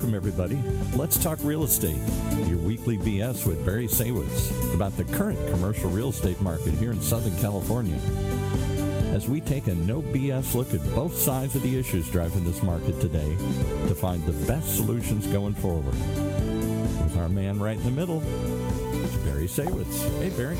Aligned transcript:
Welcome, 0.00 0.14
everybody. 0.14 0.58
Let's 0.96 1.22
talk 1.22 1.38
real 1.42 1.62
estate. 1.62 1.98
Your 2.46 2.56
weekly 2.56 2.96
BS 2.96 3.46
with 3.46 3.66
Barry 3.66 3.86
Saywitz 3.86 4.74
about 4.74 4.96
the 4.96 5.04
current 5.04 5.38
commercial 5.50 5.90
real 5.90 6.08
estate 6.08 6.40
market 6.40 6.72
here 6.72 6.90
in 6.90 7.02
Southern 7.02 7.36
California. 7.36 8.00
As 9.14 9.28
we 9.28 9.42
take 9.42 9.66
a 9.66 9.74
no 9.74 10.00
BS 10.00 10.54
look 10.54 10.72
at 10.72 10.82
both 10.94 11.14
sides 11.14 11.54
of 11.54 11.60
the 11.60 11.78
issues 11.78 12.08
driving 12.08 12.44
this 12.44 12.62
market 12.62 12.98
today 12.98 13.36
to 13.88 13.94
find 13.94 14.24
the 14.24 14.46
best 14.46 14.74
solutions 14.74 15.26
going 15.26 15.52
forward. 15.52 15.92
With 15.92 17.18
our 17.18 17.28
man 17.28 17.60
right 17.60 17.76
in 17.76 17.84
the 17.84 17.90
middle, 17.90 18.20
Barry 19.26 19.48
Saywitz. 19.48 20.08
Hey, 20.18 20.30
Barry. 20.30 20.56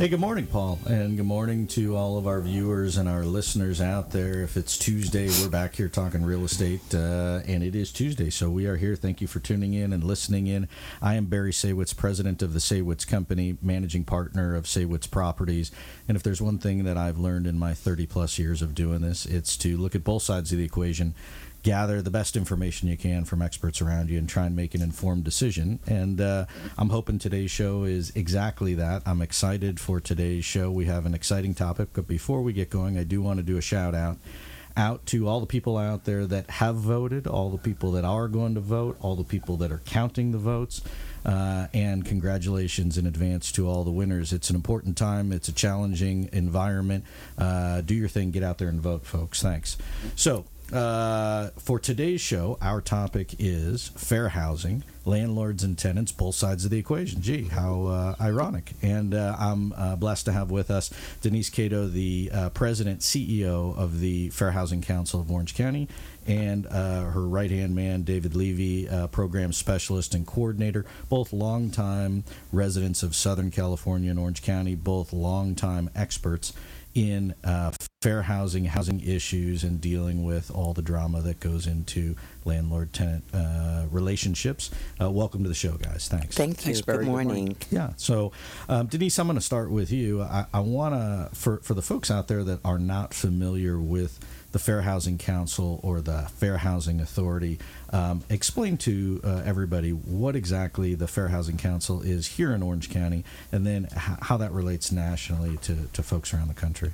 Hey, 0.00 0.08
good 0.08 0.18
morning, 0.18 0.46
Paul, 0.46 0.78
and 0.86 1.14
good 1.18 1.26
morning 1.26 1.66
to 1.66 1.94
all 1.94 2.16
of 2.16 2.26
our 2.26 2.40
viewers 2.40 2.96
and 2.96 3.06
our 3.06 3.22
listeners 3.22 3.82
out 3.82 4.12
there. 4.12 4.42
If 4.42 4.56
it's 4.56 4.78
Tuesday, 4.78 5.28
we're 5.28 5.50
back 5.50 5.74
here 5.74 5.90
talking 5.90 6.24
real 6.24 6.42
estate, 6.42 6.80
uh, 6.94 7.40
and 7.46 7.62
it 7.62 7.74
is 7.74 7.92
Tuesday, 7.92 8.30
so 8.30 8.48
we 8.48 8.64
are 8.64 8.78
here. 8.78 8.96
Thank 8.96 9.20
you 9.20 9.26
for 9.26 9.40
tuning 9.40 9.74
in 9.74 9.92
and 9.92 10.02
listening 10.02 10.46
in. 10.46 10.68
I 11.02 11.16
am 11.16 11.26
Barry 11.26 11.52
Saywitz, 11.52 11.94
president 11.94 12.40
of 12.40 12.54
the 12.54 12.60
Saywitz 12.60 13.06
Company, 13.06 13.58
managing 13.60 14.04
partner 14.04 14.54
of 14.54 14.64
Saywitz 14.64 15.10
Properties. 15.10 15.70
And 16.08 16.16
if 16.16 16.22
there's 16.22 16.40
one 16.40 16.56
thing 16.56 16.84
that 16.84 16.96
I've 16.96 17.18
learned 17.18 17.46
in 17.46 17.58
my 17.58 17.74
30 17.74 18.06
plus 18.06 18.38
years 18.38 18.62
of 18.62 18.74
doing 18.74 19.02
this, 19.02 19.26
it's 19.26 19.54
to 19.58 19.76
look 19.76 19.94
at 19.94 20.02
both 20.02 20.22
sides 20.22 20.50
of 20.50 20.56
the 20.56 20.64
equation 20.64 21.14
gather 21.62 22.00
the 22.00 22.10
best 22.10 22.36
information 22.36 22.88
you 22.88 22.96
can 22.96 23.24
from 23.24 23.42
experts 23.42 23.82
around 23.82 24.08
you 24.08 24.18
and 24.18 24.28
try 24.28 24.46
and 24.46 24.56
make 24.56 24.74
an 24.74 24.82
informed 24.82 25.24
decision. 25.24 25.78
And 25.86 26.20
uh, 26.20 26.46
I'm 26.78 26.90
hoping 26.90 27.18
today's 27.18 27.50
show 27.50 27.84
is 27.84 28.10
exactly 28.14 28.74
that. 28.74 29.02
I'm 29.06 29.22
excited 29.22 29.78
for 29.78 30.00
today's 30.00 30.44
show. 30.44 30.70
We 30.70 30.86
have 30.86 31.06
an 31.06 31.14
exciting 31.14 31.54
topic, 31.54 31.90
but 31.92 32.06
before 32.06 32.42
we 32.42 32.52
get 32.52 32.70
going, 32.70 32.98
I 32.98 33.04
do 33.04 33.22
want 33.22 33.38
to 33.38 33.42
do 33.42 33.56
a 33.56 33.62
shout 33.62 33.94
out 33.94 34.18
out 34.76 35.04
to 35.04 35.28
all 35.28 35.40
the 35.40 35.46
people 35.46 35.76
out 35.76 36.04
there 36.04 36.26
that 36.26 36.48
have 36.48 36.76
voted, 36.76 37.26
all 37.26 37.50
the 37.50 37.58
people 37.58 37.92
that 37.92 38.04
are 38.04 38.28
going 38.28 38.54
to 38.54 38.60
vote, 38.60 38.96
all 39.00 39.16
the 39.16 39.24
people 39.24 39.56
that 39.58 39.72
are 39.72 39.82
counting 39.84 40.32
the 40.32 40.38
votes. 40.38 40.80
Uh, 41.22 41.66
and 41.74 42.06
congratulations 42.06 42.96
in 42.96 43.06
advance 43.06 43.52
to 43.52 43.68
all 43.68 43.84
the 43.84 43.90
winners. 43.90 44.32
It's 44.32 44.48
an 44.48 44.56
important 44.56 44.96
time. 44.96 45.32
It's 45.32 45.48
a 45.48 45.52
challenging 45.52 46.30
environment. 46.32 47.04
Uh, 47.36 47.82
do 47.82 47.94
your 47.94 48.08
thing. 48.08 48.30
Get 48.30 48.42
out 48.42 48.56
there 48.56 48.68
and 48.68 48.80
vote, 48.80 49.04
folks. 49.04 49.42
Thanks. 49.42 49.76
So, 50.16 50.46
uh, 50.72 51.50
for 51.58 51.78
today's 51.78 52.20
show, 52.20 52.56
our 52.60 52.80
topic 52.80 53.34
is 53.38 53.88
fair 53.96 54.28
housing, 54.28 54.84
landlords 55.04 55.64
and 55.64 55.76
tenants, 55.76 56.12
both 56.12 56.34
sides 56.34 56.64
of 56.64 56.70
the 56.70 56.78
equation. 56.78 57.20
Gee, 57.20 57.44
how 57.44 57.86
uh, 57.86 58.14
ironic. 58.20 58.72
And 58.82 59.14
uh, 59.14 59.36
I'm 59.38 59.72
uh, 59.72 59.96
blessed 59.96 60.26
to 60.26 60.32
have 60.32 60.50
with 60.50 60.70
us 60.70 60.90
Denise 61.22 61.50
Cato, 61.50 61.86
the 61.86 62.30
uh, 62.32 62.50
president, 62.50 63.00
CEO 63.00 63.76
of 63.76 64.00
the 64.00 64.30
Fair 64.30 64.52
Housing 64.52 64.82
Council 64.82 65.20
of 65.20 65.30
Orange 65.30 65.54
County, 65.54 65.88
and 66.26 66.66
her 66.66 67.26
right 67.26 67.50
hand 67.50 67.74
man, 67.74 68.02
David 68.02 68.36
Levy, 68.36 68.88
program 69.10 69.52
specialist 69.52 70.14
and 70.14 70.26
coordinator, 70.26 70.86
both 71.08 71.32
longtime 71.32 72.24
residents 72.52 73.02
of 73.02 73.16
Southern 73.16 73.50
California 73.50 74.10
and 74.10 74.18
Orange 74.18 74.42
County, 74.42 74.74
both 74.74 75.12
longtime 75.12 75.90
experts 75.96 76.52
in 76.94 77.34
uh, 77.44 77.72
fair 78.02 78.22
housing, 78.22 78.64
housing 78.64 79.00
issues, 79.00 79.62
and 79.62 79.80
dealing 79.80 80.24
with 80.24 80.50
all 80.50 80.72
the 80.72 80.82
drama 80.82 81.20
that 81.20 81.40
goes 81.40 81.66
into 81.66 82.16
landlord 82.44 82.92
tenant 82.92 83.24
uh, 83.32 83.84
relationships. 83.90 84.70
Uh, 85.00 85.10
welcome 85.10 85.42
to 85.42 85.48
the 85.48 85.54
show, 85.54 85.72
guys. 85.72 86.08
Thanks. 86.08 86.36
Thank 86.36 86.66
you. 86.66 86.74
Thanks, 86.74 86.80
Good 86.80 87.06
morning. 87.06 87.28
Good 87.28 87.34
morning. 87.34 87.56
Yeah. 87.70 87.92
So, 87.96 88.32
um, 88.68 88.86
Denise, 88.86 89.18
I'm 89.18 89.26
going 89.26 89.36
to 89.36 89.44
start 89.44 89.70
with 89.70 89.92
you. 89.92 90.22
I, 90.22 90.46
I 90.52 90.60
want 90.60 90.94
to, 90.94 91.34
for, 91.36 91.58
for 91.58 91.74
the 91.74 91.82
folks 91.82 92.10
out 92.10 92.28
there 92.28 92.42
that 92.44 92.60
are 92.64 92.78
not 92.78 93.14
familiar 93.14 93.78
with 93.78 94.18
the 94.52 94.58
Fair 94.58 94.82
Housing 94.82 95.18
Council 95.18 95.80
or 95.82 96.00
the 96.00 96.22
Fair 96.36 96.58
Housing 96.58 97.00
Authority. 97.00 97.58
Um, 97.92 98.22
explain 98.28 98.76
to 98.78 99.20
uh, 99.24 99.42
everybody 99.44 99.90
what 99.90 100.36
exactly 100.36 100.94
the 100.94 101.06
Fair 101.06 101.28
Housing 101.28 101.56
Council 101.56 102.02
is 102.02 102.26
here 102.26 102.52
in 102.52 102.62
Orange 102.62 102.90
County 102.90 103.24
and 103.52 103.66
then 103.66 103.88
h- 103.92 104.18
how 104.22 104.36
that 104.38 104.52
relates 104.52 104.90
nationally 104.92 105.56
to, 105.58 105.88
to 105.92 106.02
folks 106.02 106.34
around 106.34 106.48
the 106.48 106.54
country. 106.54 106.92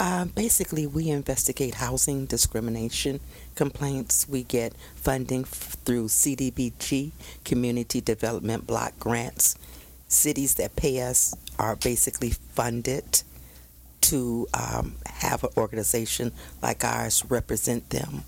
Uh, 0.00 0.24
basically, 0.24 0.86
we 0.86 1.08
investigate 1.08 1.74
housing 1.76 2.26
discrimination 2.26 3.20
complaints. 3.54 4.28
We 4.28 4.42
get 4.42 4.74
funding 4.96 5.42
f- 5.42 5.76
through 5.84 6.06
CDBG, 6.08 7.12
Community 7.44 8.00
Development 8.00 8.66
Block 8.66 8.98
Grants. 8.98 9.56
Cities 10.08 10.56
that 10.56 10.74
pay 10.74 11.00
us 11.00 11.34
are 11.58 11.76
basically 11.76 12.30
funded 12.30 13.22
to 14.14 14.46
um, 14.54 14.94
have 15.06 15.42
an 15.42 15.50
organization 15.56 16.30
like 16.62 16.84
ours 16.84 17.24
represent 17.28 17.90
them. 17.90 18.22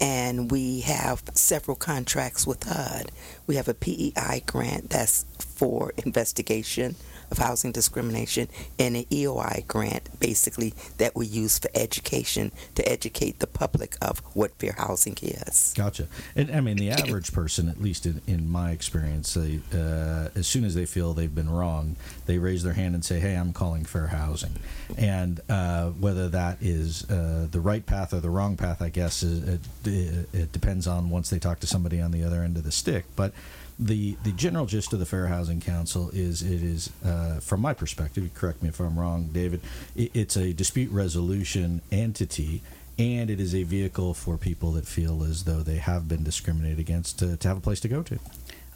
And 0.00 0.48
we 0.48 0.80
have 0.82 1.24
several 1.34 1.76
contracts 1.76 2.46
with 2.46 2.62
HUD. 2.62 3.10
We 3.48 3.56
have 3.56 3.66
a 3.66 3.74
PEI 3.74 4.44
grant 4.46 4.90
that's 4.90 5.24
for 5.40 5.92
investigation 6.06 6.94
of 7.30 7.38
housing 7.38 7.72
discrimination 7.72 8.48
and 8.78 8.96
an 8.96 9.04
EOI 9.04 9.66
grant, 9.66 10.08
basically, 10.20 10.74
that 10.98 11.14
we 11.14 11.26
use 11.26 11.58
for 11.58 11.70
education 11.74 12.52
to 12.74 12.88
educate 12.88 13.38
the 13.38 13.46
public 13.46 13.96
of 14.00 14.20
what 14.34 14.52
fair 14.58 14.74
housing 14.76 15.16
is. 15.22 15.74
Gotcha. 15.76 16.08
And 16.34 16.50
I 16.50 16.60
mean, 16.60 16.76
the 16.76 16.90
average 16.90 17.32
person, 17.32 17.68
at 17.68 17.80
least 17.80 18.06
in, 18.06 18.20
in 18.26 18.50
my 18.50 18.70
experience, 18.70 19.34
they, 19.34 19.60
uh, 19.72 20.28
as 20.34 20.46
soon 20.46 20.64
as 20.64 20.74
they 20.74 20.86
feel 20.86 21.14
they've 21.14 21.34
been 21.34 21.50
wrong, 21.50 21.96
they 22.26 22.38
raise 22.38 22.62
their 22.62 22.74
hand 22.74 22.94
and 22.94 23.04
say, 23.04 23.20
"Hey, 23.20 23.34
I'm 23.34 23.52
calling 23.52 23.84
fair 23.84 24.08
housing." 24.08 24.54
And 24.96 25.40
uh, 25.48 25.90
whether 25.90 26.28
that 26.28 26.58
is 26.60 27.08
uh, 27.10 27.46
the 27.50 27.60
right 27.60 27.84
path 27.84 28.12
or 28.12 28.20
the 28.20 28.30
wrong 28.30 28.56
path, 28.56 28.80
I 28.82 28.88
guess, 28.88 29.22
is, 29.22 29.60
it, 29.84 30.28
it 30.32 30.52
depends 30.52 30.86
on 30.86 31.10
once 31.10 31.30
they 31.30 31.38
talk 31.38 31.60
to 31.60 31.66
somebody 31.66 32.00
on 32.00 32.10
the 32.10 32.24
other 32.24 32.42
end 32.42 32.56
of 32.56 32.64
the 32.64 32.72
stick. 32.72 33.04
But 33.16 33.32
the 33.78 34.16
the 34.24 34.32
general 34.32 34.66
gist 34.66 34.92
of 34.92 34.98
the 34.98 35.06
Fair 35.06 35.26
Housing 35.28 35.60
Council 35.60 36.10
is 36.12 36.42
it 36.42 36.62
is, 36.62 36.90
uh, 37.04 37.38
from 37.40 37.60
my 37.60 37.74
perspective, 37.74 38.28
correct 38.34 38.62
me 38.62 38.68
if 38.68 38.80
I'm 38.80 38.98
wrong, 38.98 39.28
David, 39.32 39.60
it, 39.94 40.10
it's 40.14 40.36
a 40.36 40.52
dispute 40.52 40.90
resolution 40.90 41.80
entity. 41.92 42.62
And 43.00 43.30
it 43.30 43.38
is 43.38 43.54
a 43.54 43.62
vehicle 43.62 44.12
for 44.12 44.36
people 44.36 44.72
that 44.72 44.84
feel 44.84 45.22
as 45.22 45.44
though 45.44 45.60
they 45.62 45.76
have 45.76 46.08
been 46.08 46.24
discriminated 46.24 46.80
against 46.80 47.20
to, 47.20 47.36
to 47.36 47.46
have 47.46 47.56
a 47.56 47.60
place 47.60 47.78
to 47.80 47.88
go 47.88 48.02
to. 48.02 48.18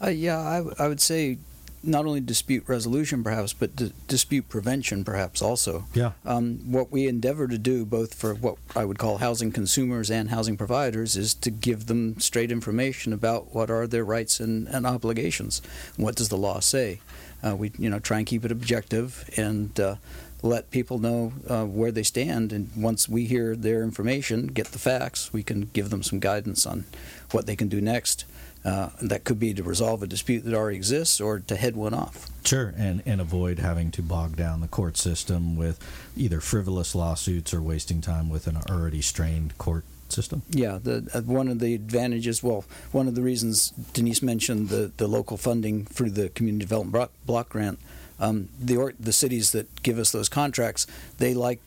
Uh, 0.01 0.07
yeah, 0.07 0.39
I, 0.39 0.57
w- 0.59 0.75
I 0.79 0.87
would 0.87 1.01
say 1.01 1.39
not 1.83 2.05
only 2.05 2.21
dispute 2.21 2.63
resolution, 2.67 3.23
perhaps, 3.23 3.53
but 3.53 3.75
d- 3.75 3.91
dispute 4.07 4.47
prevention, 4.47 5.03
perhaps 5.03 5.41
also. 5.41 5.85
Yeah. 5.93 6.13
Um, 6.25 6.71
what 6.71 6.91
we 6.91 7.07
endeavor 7.07 7.47
to 7.47 7.57
do, 7.57 7.85
both 7.85 8.13
for 8.13 8.33
what 8.33 8.57
I 8.75 8.85
would 8.85 8.97
call 8.97 9.17
housing 9.17 9.51
consumers 9.51 10.09
and 10.09 10.29
housing 10.29 10.55
providers, 10.55 11.15
is 11.17 11.33
to 11.35 11.51
give 11.51 11.87
them 11.87 12.19
straight 12.19 12.51
information 12.51 13.11
about 13.11 13.53
what 13.53 13.69
are 13.69 13.85
their 13.85 14.05
rights 14.05 14.39
and, 14.39 14.67
and 14.67 14.87
obligations. 14.87 15.61
What 15.97 16.15
does 16.15 16.29
the 16.29 16.37
law 16.37 16.59
say? 16.59 17.01
Uh, 17.45 17.55
we, 17.55 17.73
you 17.77 17.89
know, 17.89 17.99
try 17.99 18.19
and 18.19 18.27
keep 18.27 18.45
it 18.45 18.51
objective 18.51 19.29
and. 19.37 19.77
Uh, 19.79 19.95
let 20.45 20.69
people 20.71 20.99
know 20.99 21.31
uh, 21.47 21.63
where 21.63 21.89
they 21.89 22.03
stand, 22.03 22.51
and 22.51 22.69
once 22.75 23.07
we 23.07 23.23
hear 23.25 23.55
their 23.55 23.81
information, 23.81 24.47
get 24.47 24.67
the 24.67 24.77
facts, 24.77 25.31
we 25.31 25.41
can 25.41 25.69
give 25.71 25.89
them 25.89 26.03
some 26.03 26.19
guidance 26.19 26.65
on 26.65 26.83
what 27.31 27.45
they 27.45 27.55
can 27.55 27.69
do 27.69 27.79
next. 27.79 28.25
Uh, 28.65 28.89
that 29.01 29.25
could 29.25 29.39
be 29.39 29.53
to 29.53 29.61
resolve 29.61 30.01
a 30.01 30.07
dispute 30.07 30.45
that 30.45 30.53
already 30.53 30.77
exists 30.77 31.19
or 31.19 31.39
to 31.39 31.55
head 31.57 31.75
one 31.75 31.93
off. 31.93 32.29
Sure, 32.45 32.73
and, 32.77 33.03
and 33.05 33.19
avoid 33.19 33.59
having 33.59 33.91
to 33.91 34.01
bog 34.01 34.37
down 34.37 34.61
the 34.61 34.69
court 34.69 34.95
system 34.95 35.57
with 35.57 35.79
either 36.15 36.39
frivolous 36.39 36.95
lawsuits 36.95 37.53
or 37.53 37.61
wasting 37.61 37.99
time 37.99 38.29
with 38.29 38.47
an 38.47 38.57
already 38.69 39.01
strained 39.01 39.57
court 39.57 39.83
system. 40.07 40.43
Yeah, 40.49 40.79
the, 40.81 41.09
uh, 41.13 41.21
one 41.21 41.49
of 41.49 41.59
the 41.59 41.75
advantages, 41.75 42.41
well, 42.41 42.63
one 42.91 43.07
of 43.07 43.15
the 43.15 43.21
reasons 43.21 43.71
Denise 43.93 44.21
mentioned 44.21 44.69
the, 44.69 44.91
the 44.95 45.07
local 45.07 45.35
funding 45.35 45.85
through 45.85 46.11
the 46.11 46.29
Community 46.29 46.63
Development 46.63 47.11
Block, 47.25 47.49
Grant. 47.49 47.79
Um, 48.19 48.47
the 48.57 48.77
or, 48.77 48.93
the 48.97 49.11
cities 49.11 49.51
that 49.51 49.83
give 49.83 49.99
us 49.99 50.11
those 50.11 50.29
contracts, 50.29 50.87
they 51.17 51.33
like 51.33 51.59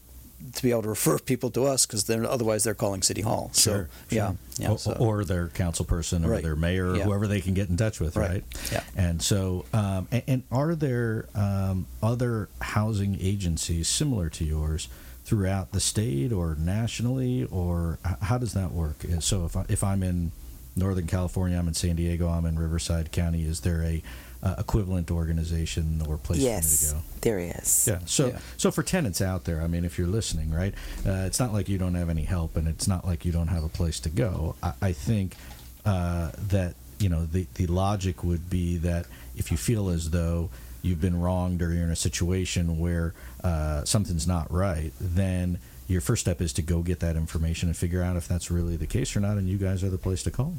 to 0.55 0.63
be 0.63 0.71
able 0.71 0.83
to 0.83 0.89
refer 0.89 1.19
people 1.19 1.51
to 1.51 1.65
us 1.65 1.87
because 1.87 2.05
they're 2.05 2.25
otherwise 2.25 2.65
they're 2.65 2.75
calling 2.75 3.03
city 3.03 3.23
hall. 3.23 3.51
So 3.53 3.71
sure, 3.71 3.89
yeah, 4.11 4.29
sure. 4.29 4.37
yeah 4.59 4.71
or, 4.71 4.79
so. 4.79 4.93
or, 4.93 5.25
their 5.25 5.49
council 5.49 5.85
person 5.85 6.25
or 6.25 6.31
right. 6.31 6.43
their 6.43 6.57
mayor 6.57 6.91
or 6.91 6.97
yeah. 6.97 7.05
whoever 7.05 7.27
they 7.27 7.41
can 7.41 7.55
get 7.55 7.69
in 7.69 7.77
touch 7.77 8.01
with, 8.01 8.17
right? 8.17 8.31
right? 8.31 8.45
Yeah. 8.71 8.83
And 8.97 9.23
so, 9.23 9.65
um, 9.73 10.09
and, 10.11 10.23
and, 10.27 10.43
are 10.53 10.75
there 10.75 11.27
um, 11.35 11.87
other 12.03 12.49
housing 12.61 13.19
agencies 13.21 13.89
similar 13.89 14.29
to 14.31 14.45
yours? 14.45 14.89
Throughout 15.25 15.73
the 15.73 15.81
state 15.81 16.33
or 16.33 16.55
nationally, 16.55 17.49
or 17.51 17.99
how 18.23 18.39
does 18.39 18.55
that 18.55 18.71
work? 18.71 19.05
So, 19.19 19.45
if, 19.45 19.57
I, 19.57 19.65
if 19.69 19.83
I'm 19.83 20.05
in 20.05 20.31
Northern 20.77 21.09
California, 21.09 21.59
I'm 21.59 21.67
in 21.67 21.75
San 21.75 21.97
Diego, 21.97 22.29
I'm 22.29 22.45
in 22.45 22.57
Riverside 22.57 23.11
County, 23.11 23.45
is 23.45 23.63
there 23.63 23.83
a 23.83 24.03
uh, 24.43 24.57
equivalent 24.59 25.11
organization 25.11 26.03
or 26.09 26.17
place 26.19 26.41
yes, 26.41 26.91
for 26.91 26.97
me 26.97 27.03
to 27.03 27.07
go? 27.07 27.21
there 27.23 27.39
is. 27.39 27.89
Yeah. 27.89 27.99
So, 28.07 28.29
yeah. 28.29 28.39
so 28.57 28.71
for 28.71 28.83
tenants 28.83 29.21
out 29.21 29.45
there, 29.45 29.61
I 29.61 29.67
mean, 29.67 29.85
if 29.85 29.99
you're 29.99 30.07
listening, 30.07 30.51
right, 30.51 30.75
uh, 31.07 31.25
it's 31.27 31.41
not 31.41 31.53
like 31.53 31.69
you 31.69 31.79
don't 31.79 31.95
have 31.95 32.11
any 32.11 32.25
help, 32.25 32.57
and 32.57 32.69
it's 32.69 32.89
not 32.89 33.07
like 33.07 33.25
you 33.25 33.33
don't 33.33 33.49
have 33.49 33.65
a 33.65 33.69
place 33.69 34.01
to 34.01 34.09
go. 34.09 34.57
I, 34.63 34.73
I 34.83 34.93
think 34.93 35.37
uh, 35.85 36.33
that 36.49 36.75
you 36.99 37.09
know 37.09 37.27
the 37.27 37.47
the 37.55 37.67
logic 37.67 38.25
would 38.25 38.49
be 38.49 38.77
that 38.79 39.07
if 39.37 39.51
you 39.51 39.57
feel 39.57 39.89
as 39.89 40.11
though 40.11 40.51
you've 40.83 41.01
been 41.01 41.21
wronged 41.21 41.63
or 41.63 41.73
you're 41.73 41.85
in 41.85 41.91
a 41.91 41.97
situation 41.97 42.79
where 42.79 43.15
uh, 43.43 43.85
something's 43.85 44.27
not 44.27 44.51
right, 44.53 44.93
then 45.01 45.59
your 45.89 46.01
first 46.01 46.21
step 46.21 46.41
is 46.41 46.53
to 46.55 46.63
go 46.63 46.83
get 46.83 47.01
that 47.01 47.17
information 47.17 47.69
and 47.69 47.77
figure 47.77 48.03
out 48.03 48.17
if 48.17 48.27
that's 48.27 48.51
really 48.51 48.77
the 48.77 48.87
case 48.87 49.17
or 49.17 49.21
not, 49.21 49.37
and 49.37 49.49
you 49.49 49.59
guys 49.59 49.83
are 49.85 49.91
the 49.91 49.99
place 49.99 50.23
to 50.23 50.31
call. 50.31 50.55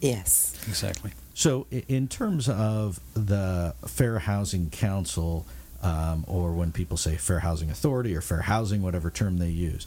Yes. 0.00 0.58
Exactly. 0.66 1.12
So, 1.34 1.66
in 1.70 2.08
terms 2.08 2.48
of 2.48 3.00
the 3.14 3.74
Fair 3.86 4.18
Housing 4.20 4.70
Council, 4.70 5.46
um, 5.82 6.24
or 6.26 6.52
when 6.52 6.72
people 6.72 6.96
say 6.96 7.16
Fair 7.16 7.40
Housing 7.40 7.70
Authority 7.70 8.14
or 8.14 8.20
Fair 8.20 8.42
Housing, 8.42 8.82
whatever 8.82 9.10
term 9.10 9.38
they 9.38 9.48
use, 9.48 9.86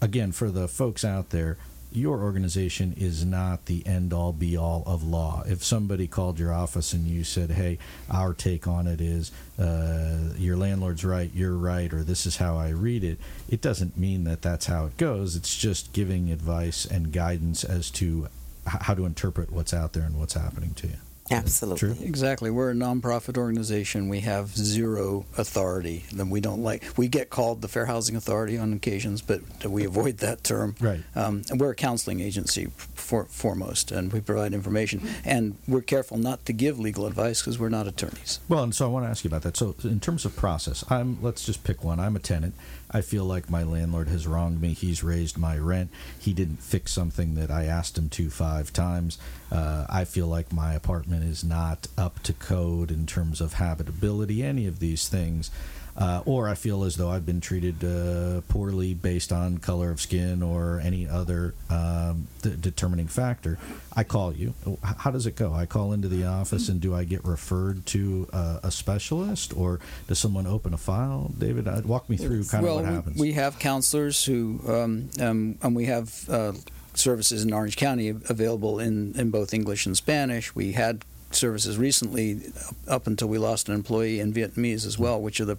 again, 0.00 0.32
for 0.32 0.50
the 0.50 0.68
folks 0.68 1.04
out 1.04 1.30
there, 1.30 1.56
your 1.90 2.20
organization 2.22 2.94
is 2.98 3.24
not 3.24 3.64
the 3.64 3.84
end 3.86 4.12
all 4.12 4.32
be 4.32 4.56
all 4.56 4.82
of 4.86 5.02
law. 5.02 5.42
If 5.46 5.64
somebody 5.64 6.06
called 6.06 6.38
your 6.38 6.52
office 6.52 6.92
and 6.92 7.06
you 7.06 7.24
said, 7.24 7.52
hey, 7.52 7.78
our 8.10 8.34
take 8.34 8.68
on 8.68 8.86
it 8.86 9.00
is 9.00 9.32
uh, 9.58 10.34
your 10.36 10.56
landlord's 10.58 11.02
right, 11.04 11.30
you're 11.34 11.56
right, 11.56 11.90
or 11.92 12.02
this 12.02 12.26
is 12.26 12.36
how 12.36 12.58
I 12.58 12.68
read 12.70 13.02
it, 13.02 13.18
it 13.48 13.62
doesn't 13.62 13.96
mean 13.96 14.24
that 14.24 14.42
that's 14.42 14.66
how 14.66 14.84
it 14.84 14.98
goes. 14.98 15.34
It's 15.34 15.56
just 15.56 15.94
giving 15.94 16.30
advice 16.30 16.84
and 16.84 17.10
guidance 17.10 17.64
as 17.64 17.90
to 17.92 18.24
h- 18.26 18.30
how 18.68 18.94
to 18.94 19.06
interpret 19.06 19.50
what's 19.50 19.72
out 19.72 19.92
there 19.92 20.04
and 20.04 20.18
what's 20.18 20.34
happening 20.34 20.74
to 20.74 20.88
you. 20.88 20.96
Absolutely. 21.30 21.94
True. 21.94 21.96
Exactly. 22.06 22.50
We're 22.50 22.70
a 22.70 22.74
nonprofit 22.74 23.36
organization. 23.36 24.08
We 24.08 24.20
have 24.20 24.56
zero 24.56 25.26
authority. 25.36 26.04
Then 26.12 26.30
we 26.30 26.40
don't 26.40 26.62
like. 26.62 26.84
We 26.96 27.08
get 27.08 27.30
called 27.30 27.62
the 27.62 27.68
Fair 27.68 27.86
Housing 27.86 28.16
Authority 28.16 28.58
on 28.58 28.72
occasions, 28.72 29.20
but 29.22 29.40
we 29.64 29.84
avoid 29.84 30.18
that 30.18 30.44
term. 30.44 30.74
Right. 30.80 31.00
Um, 31.14 31.42
and 31.50 31.60
we're 31.60 31.70
a 31.70 31.74
counseling 31.74 32.20
agency 32.20 32.66
for, 32.76 33.24
foremost, 33.24 33.90
and 33.90 34.12
we 34.12 34.20
provide 34.20 34.52
information. 34.52 35.02
And 35.24 35.56
we're 35.66 35.82
careful 35.82 36.18
not 36.18 36.44
to 36.46 36.52
give 36.52 36.78
legal 36.78 37.06
advice 37.06 37.40
because 37.40 37.58
we're 37.58 37.68
not 37.68 37.86
attorneys. 37.86 38.40
Well, 38.48 38.62
and 38.62 38.74
so 38.74 38.86
I 38.86 38.88
want 38.88 39.04
to 39.04 39.10
ask 39.10 39.24
you 39.24 39.28
about 39.28 39.42
that. 39.42 39.56
So, 39.56 39.74
in 39.84 40.00
terms 40.00 40.24
of 40.24 40.36
process, 40.36 40.84
I'm 40.90 41.18
let's 41.22 41.44
just 41.44 41.64
pick 41.64 41.84
one. 41.84 42.00
I'm 42.00 42.16
a 42.16 42.20
tenant. 42.20 42.54
I 42.90 43.02
feel 43.02 43.24
like 43.24 43.50
my 43.50 43.62
landlord 43.62 44.08
has 44.08 44.26
wronged 44.26 44.62
me. 44.62 44.72
He's 44.72 45.04
raised 45.04 45.36
my 45.36 45.58
rent. 45.58 45.90
He 46.18 46.32
didn't 46.32 46.62
fix 46.62 46.92
something 46.92 47.34
that 47.34 47.50
I 47.50 47.64
asked 47.64 47.98
him 47.98 48.08
to 48.10 48.30
five 48.30 48.72
times. 48.72 49.18
Uh, 49.52 49.86
I 49.90 50.04
feel 50.04 50.26
like 50.26 50.52
my 50.52 50.74
apartment 50.74 51.17
is 51.22 51.44
not 51.44 51.88
up 51.96 52.22
to 52.24 52.32
code 52.32 52.90
in 52.90 53.06
terms 53.06 53.40
of 53.40 53.54
habitability, 53.54 54.42
any 54.42 54.66
of 54.66 54.78
these 54.78 55.08
things. 55.08 55.50
Uh, 55.96 56.22
or 56.26 56.48
I 56.48 56.54
feel 56.54 56.84
as 56.84 56.96
though 56.96 57.10
I've 57.10 57.26
been 57.26 57.40
treated 57.40 57.82
uh, 57.82 58.42
poorly 58.42 58.94
based 58.94 59.32
on 59.32 59.58
color 59.58 59.90
of 59.90 60.00
skin 60.00 60.44
or 60.44 60.78
any 60.78 61.08
other 61.08 61.54
um, 61.68 62.28
d- 62.40 62.54
determining 62.60 63.08
factor. 63.08 63.58
I 63.96 64.04
call 64.04 64.32
you. 64.32 64.54
How 64.84 65.10
does 65.10 65.26
it 65.26 65.34
go? 65.34 65.52
I 65.52 65.66
call 65.66 65.92
into 65.92 66.06
the 66.06 66.24
office, 66.24 66.68
and 66.68 66.80
do 66.80 66.94
I 66.94 67.02
get 67.02 67.24
referred 67.24 67.84
to 67.86 68.28
uh, 68.32 68.60
a 68.62 68.70
specialist, 68.70 69.56
or 69.56 69.80
does 70.06 70.20
someone 70.20 70.46
open 70.46 70.72
a 70.72 70.76
file? 70.76 71.32
David, 71.36 71.66
uh, 71.66 71.80
walk 71.84 72.08
me 72.08 72.16
through 72.16 72.44
kind 72.44 72.62
well, 72.62 72.78
of 72.78 72.84
what 72.84 72.94
happens. 72.94 73.18
we 73.18 73.32
have 73.32 73.58
counselors 73.58 74.24
who, 74.24 74.60
um, 74.68 75.10
um, 75.20 75.58
and 75.62 75.74
we 75.74 75.86
have 75.86 76.30
uh, 76.30 76.52
services 76.98 77.44
in 77.44 77.52
Orange 77.52 77.76
County 77.76 78.08
available 78.08 78.78
in, 78.78 79.14
in 79.18 79.30
both 79.30 79.54
English 79.54 79.86
and 79.86 79.96
Spanish. 79.96 80.54
We 80.54 80.72
had 80.72 81.04
services 81.30 81.76
recently, 81.78 82.40
up 82.86 83.06
until 83.06 83.28
we 83.28 83.38
lost 83.38 83.68
an 83.68 83.74
employee 83.74 84.20
in 84.20 84.32
Vietnamese 84.32 84.86
as 84.86 84.98
well, 84.98 85.20
which 85.20 85.40
are 85.40 85.44
the 85.44 85.58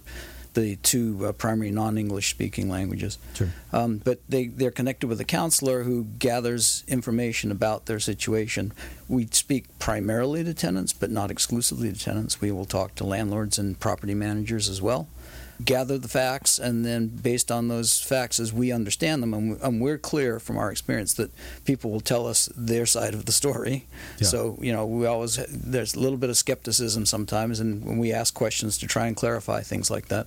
the 0.54 0.76
two 0.76 1.26
uh, 1.26 1.32
primary 1.32 1.70
non-English 1.70 2.30
speaking 2.30 2.68
languages. 2.68 3.18
Sure. 3.34 3.48
Um, 3.72 3.98
but 3.98 4.18
they, 4.28 4.48
they're 4.48 4.70
connected 4.70 5.06
with 5.06 5.20
a 5.20 5.24
counselor 5.24 5.84
who 5.84 6.04
gathers 6.18 6.82
information 6.88 7.52
about 7.52 7.86
their 7.86 8.00
situation. 8.00 8.72
We 9.08 9.28
speak 9.30 9.66
primarily 9.78 10.42
to 10.44 10.54
tenants, 10.54 10.92
but 10.92 11.10
not 11.10 11.30
exclusively 11.30 11.92
to 11.92 11.98
tenants. 11.98 12.40
We 12.40 12.50
will 12.50 12.64
talk 12.64 12.96
to 12.96 13.04
landlords 13.04 13.58
and 13.58 13.78
property 13.78 14.14
managers 14.14 14.68
as 14.68 14.82
well. 14.82 15.06
Gather 15.64 15.98
the 15.98 16.08
facts, 16.08 16.58
and 16.58 16.84
then 16.84 17.08
based 17.08 17.50
on 17.50 17.68
those 17.68 18.00
facts 18.00 18.40
as 18.40 18.52
we 18.52 18.72
understand 18.72 19.22
them, 19.22 19.34
and, 19.34 19.50
we, 19.50 19.60
and 19.62 19.80
we're 19.80 19.98
clear 19.98 20.38
from 20.38 20.56
our 20.56 20.70
experience 20.70 21.14
that 21.14 21.30
people 21.64 21.90
will 21.90 22.00
tell 22.00 22.26
us 22.26 22.48
their 22.56 22.86
side 22.86 23.14
of 23.14 23.26
the 23.26 23.32
story. 23.32 23.86
Yeah. 24.18 24.26
So, 24.26 24.58
you 24.60 24.72
know, 24.72 24.86
we 24.86 25.06
always, 25.06 25.36
there's 25.48 25.94
a 25.94 26.00
little 26.00 26.18
bit 26.18 26.30
of 26.30 26.36
skepticism 26.36 27.06
sometimes, 27.06 27.60
and 27.60 27.84
when 27.84 27.98
we 27.98 28.12
ask 28.12 28.34
questions 28.34 28.78
to 28.78 28.86
try 28.86 29.06
and 29.06 29.16
clarify 29.16 29.62
things 29.62 29.90
like 29.90 30.08
that 30.08 30.26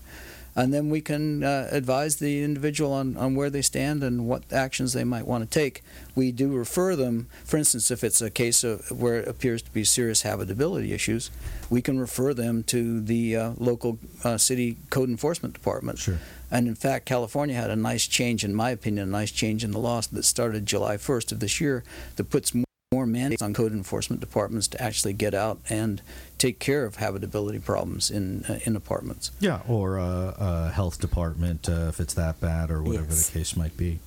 and 0.55 0.73
then 0.73 0.89
we 0.89 1.01
can 1.01 1.43
uh, 1.43 1.67
advise 1.71 2.17
the 2.17 2.43
individual 2.43 2.93
on, 2.93 3.17
on 3.17 3.35
where 3.35 3.49
they 3.49 3.61
stand 3.61 4.03
and 4.03 4.27
what 4.27 4.51
actions 4.51 4.93
they 4.93 5.03
might 5.03 5.25
want 5.25 5.43
to 5.43 5.49
take. 5.49 5.83
We 6.15 6.31
do 6.31 6.55
refer 6.55 6.95
them, 6.95 7.27
for 7.43 7.57
instance, 7.57 7.89
if 7.89 8.03
it's 8.03 8.21
a 8.21 8.29
case 8.29 8.63
of 8.63 8.89
where 8.91 9.19
it 9.19 9.27
appears 9.27 9.61
to 9.63 9.71
be 9.71 9.83
serious 9.83 10.21
habitability 10.21 10.93
issues, 10.93 11.31
we 11.69 11.81
can 11.81 11.99
refer 11.99 12.33
them 12.33 12.63
to 12.65 13.01
the 13.01 13.35
uh, 13.35 13.51
local 13.57 13.97
uh, 14.23 14.37
city 14.37 14.77
code 14.89 15.09
enforcement 15.09 15.53
department. 15.53 15.97
Sure. 15.97 16.19
And 16.51 16.67
in 16.67 16.75
fact, 16.75 17.05
California 17.05 17.55
had 17.55 17.71
a 17.71 17.75
nice 17.75 18.05
change, 18.05 18.43
in 18.43 18.53
my 18.53 18.69
opinion, 18.69 19.07
a 19.07 19.11
nice 19.11 19.31
change 19.31 19.63
in 19.63 19.71
the 19.71 19.79
law 19.79 20.01
that 20.01 20.23
started 20.23 20.65
July 20.67 20.97
1st 20.97 21.31
of 21.31 21.39
this 21.39 21.59
year 21.59 21.83
that 22.15 22.25
puts 22.25 22.53
more 22.53 22.65
more 22.93 23.07
mandates 23.07 23.41
on 23.41 23.55
code 23.55 23.71
enforcement 23.71 24.19
departments 24.19 24.67
to 24.67 24.81
actually 24.81 25.13
get 25.13 25.33
out 25.33 25.59
and 25.67 26.01
take 26.43 26.59
care 26.59 26.83
of 26.85 26.97
habitability 26.97 27.59
problems 27.59 28.11
in 28.11 28.43
uh, 28.49 28.59
in 28.65 28.75
apartments. 28.75 29.31
Yeah, 29.39 29.61
or 29.67 29.97
a, 29.97 30.35
a 30.37 30.69
health 30.73 30.99
department 30.99 31.69
uh, 31.69 31.87
if 31.91 31.99
it's 31.99 32.15
that 32.15 32.35
bad, 32.41 32.69
or 32.69 32.81
whatever 32.83 33.07
Yes. 33.09 33.29
the 33.29 33.39
case 33.39 33.55
might 33.55 33.77
be. 33.77 33.99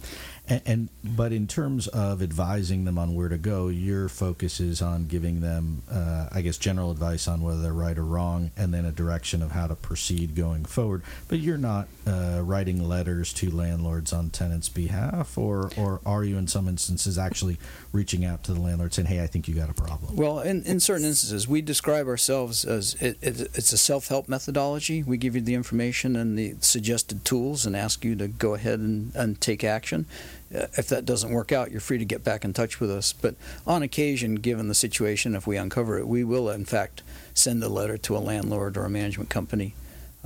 And, 0.49 0.63
and 0.67 0.89
but 1.05 1.33
in 1.33 1.47
terms 1.47 1.89
of 1.89 2.23
advising 2.23 2.85
them 2.85 2.99
on 2.99 3.15
where 3.15 3.29
to 3.29 3.39
go, 3.39 3.69
your 3.69 4.09
focus 4.09 4.61
is 4.61 4.81
on 4.81 5.07
giving 5.07 5.41
them, 5.41 5.83
uh, 5.91 6.29
I 6.31 6.41
guess, 6.43 6.57
general 6.57 6.91
advice 6.91 7.27
on 7.27 7.43
whether 7.43 7.61
they're 7.61 7.73
right 7.73 7.97
or 7.97 8.05
wrong, 8.05 8.51
and 8.57 8.73
then 8.73 8.85
a 8.85 8.93
direction 8.93 9.43
of 9.43 9.53
how 9.53 9.67
to 9.67 9.75
proceed 9.75 10.35
going 10.35 10.65
forward. 10.65 11.03
But 11.29 11.39
you're 11.41 11.59
not 11.59 11.89
uh, 12.07 12.41
writing 12.43 12.87
letters 12.87 13.33
to 13.35 13.51
landlords 13.51 14.13
on 14.13 14.31
tenants' 14.31 14.69
behalf, 14.69 15.37
or 15.37 15.71
or 15.77 16.01
are 16.07 16.25
you 16.25 16.37
in 16.37 16.47
some 16.47 16.69
instances 16.69 17.19
actually 17.19 17.59
reaching 17.93 18.25
out 18.25 18.45
to 18.45 18.53
the 18.53 18.61
landlord 18.61 18.95
saying, 18.95 19.09
"Hey, 19.09 19.23
I 19.23 19.27
think 19.27 19.49
you 19.49 19.55
got 19.55 19.71
a 19.71 19.75
problem." 19.75 20.17
Well, 20.17 20.41
in, 20.41 20.63
in 20.65 20.81
certain 20.81 21.07
instances, 21.07 21.49
we 21.49 21.61
describe 21.63 22.07
ourselves 22.07 22.65
as 22.65 22.95
it, 23.01 23.19
it, 23.21 23.41
it's 23.55 23.73
a 23.73 23.79
self 23.79 24.09
help 24.09 24.29
methodology. 24.29 25.03
We 25.03 25.17
give 25.17 25.35
you 25.35 25.41
the 25.41 25.55
information 25.55 26.17
and 26.17 26.39
the 26.39 26.55
suggested 26.61 27.25
tools 27.25 27.67
and 27.67 27.77
ask 27.77 28.05
you 28.05 28.15
to 28.17 28.29
go 28.29 28.55
ahead 28.55 28.79
and, 28.79 29.15
and 29.15 29.41
take 29.41 29.65
action. 29.65 30.07
Uh, 30.55 30.67
if 30.79 30.89
that 30.89 31.05
doesn't 31.05 31.33
work 31.33 31.53
out, 31.53 31.71
you're 31.71 31.81
free 31.81 31.99
to 31.99 32.05
get 32.05 32.23
back 32.23 32.45
in 32.45 32.53
touch 32.53 32.81
with 32.81 32.91
us. 32.91 33.13
But 33.13 33.35
on 33.67 33.83
occasion, 33.83 34.37
given 34.37 34.69
the 34.69 34.75
situation, 34.75 35.35
if 35.35 35.47
we 35.47 35.57
uncover 35.57 35.99
it, 35.99 36.07
we 36.07 36.25
will, 36.25 36.49
in 36.51 36.65
fact, 36.65 37.03
send 37.35 37.63
a 37.63 37.69
letter 37.69 37.99
to 37.99 38.17
a 38.17 38.19
landlord 38.19 38.77
or 38.77 38.85
a 38.85 38.91
management 38.91 39.29
company 39.29 39.75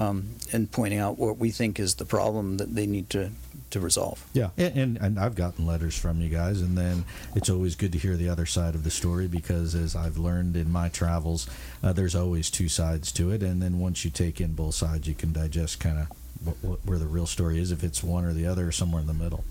um, 0.00 0.30
and 0.52 0.70
pointing 0.72 0.98
out 0.98 1.18
what 1.18 1.38
we 1.38 1.50
think 1.50 1.78
is 1.78 1.96
the 1.96 2.06
problem 2.06 2.56
that 2.56 2.74
they 2.74 2.86
need 2.86 3.10
to, 3.10 3.30
to 3.70 3.80
resolve. 3.80 4.26
Yeah, 4.32 4.48
and, 4.56 4.76
and 4.76 4.96
and 4.98 5.20
I've 5.20 5.34
gotten 5.34 5.66
letters 5.66 5.96
from 5.96 6.22
you 6.22 6.30
guys, 6.30 6.62
and 6.62 6.76
then 6.76 7.04
it's 7.36 7.50
always 7.50 7.76
good 7.76 7.92
to 7.92 7.98
hear 7.98 8.16
the 8.16 8.30
other 8.30 8.46
side 8.46 8.74
of 8.74 8.82
the 8.82 8.90
story 8.90 9.28
because, 9.28 9.74
as 9.74 9.94
I've 9.94 10.16
learned 10.16 10.56
in 10.56 10.72
my 10.72 10.88
travels, 10.88 11.48
uh, 11.82 11.92
there's 11.92 12.14
always 12.14 12.50
two 12.50 12.68
sides 12.68 13.12
to 13.12 13.30
it, 13.30 13.42
and 13.42 13.60
then 13.60 13.78
once 13.78 14.04
you 14.04 14.10
take 14.10 14.40
in 14.40 14.54
both 14.54 14.74
sides, 14.74 15.06
you 15.06 15.14
can 15.14 15.34
digest 15.34 15.80
kind 15.80 15.98
of 15.98 16.06
where 16.86 16.98
the 16.98 17.06
real 17.06 17.26
story 17.26 17.60
is, 17.60 17.70
if 17.70 17.84
it's 17.84 18.02
one 18.02 18.24
or 18.24 18.32
the 18.32 18.46
other, 18.46 18.68
or 18.68 18.72
somewhere 18.72 19.02
in 19.02 19.06
the 19.06 19.12
middle. 19.14 19.44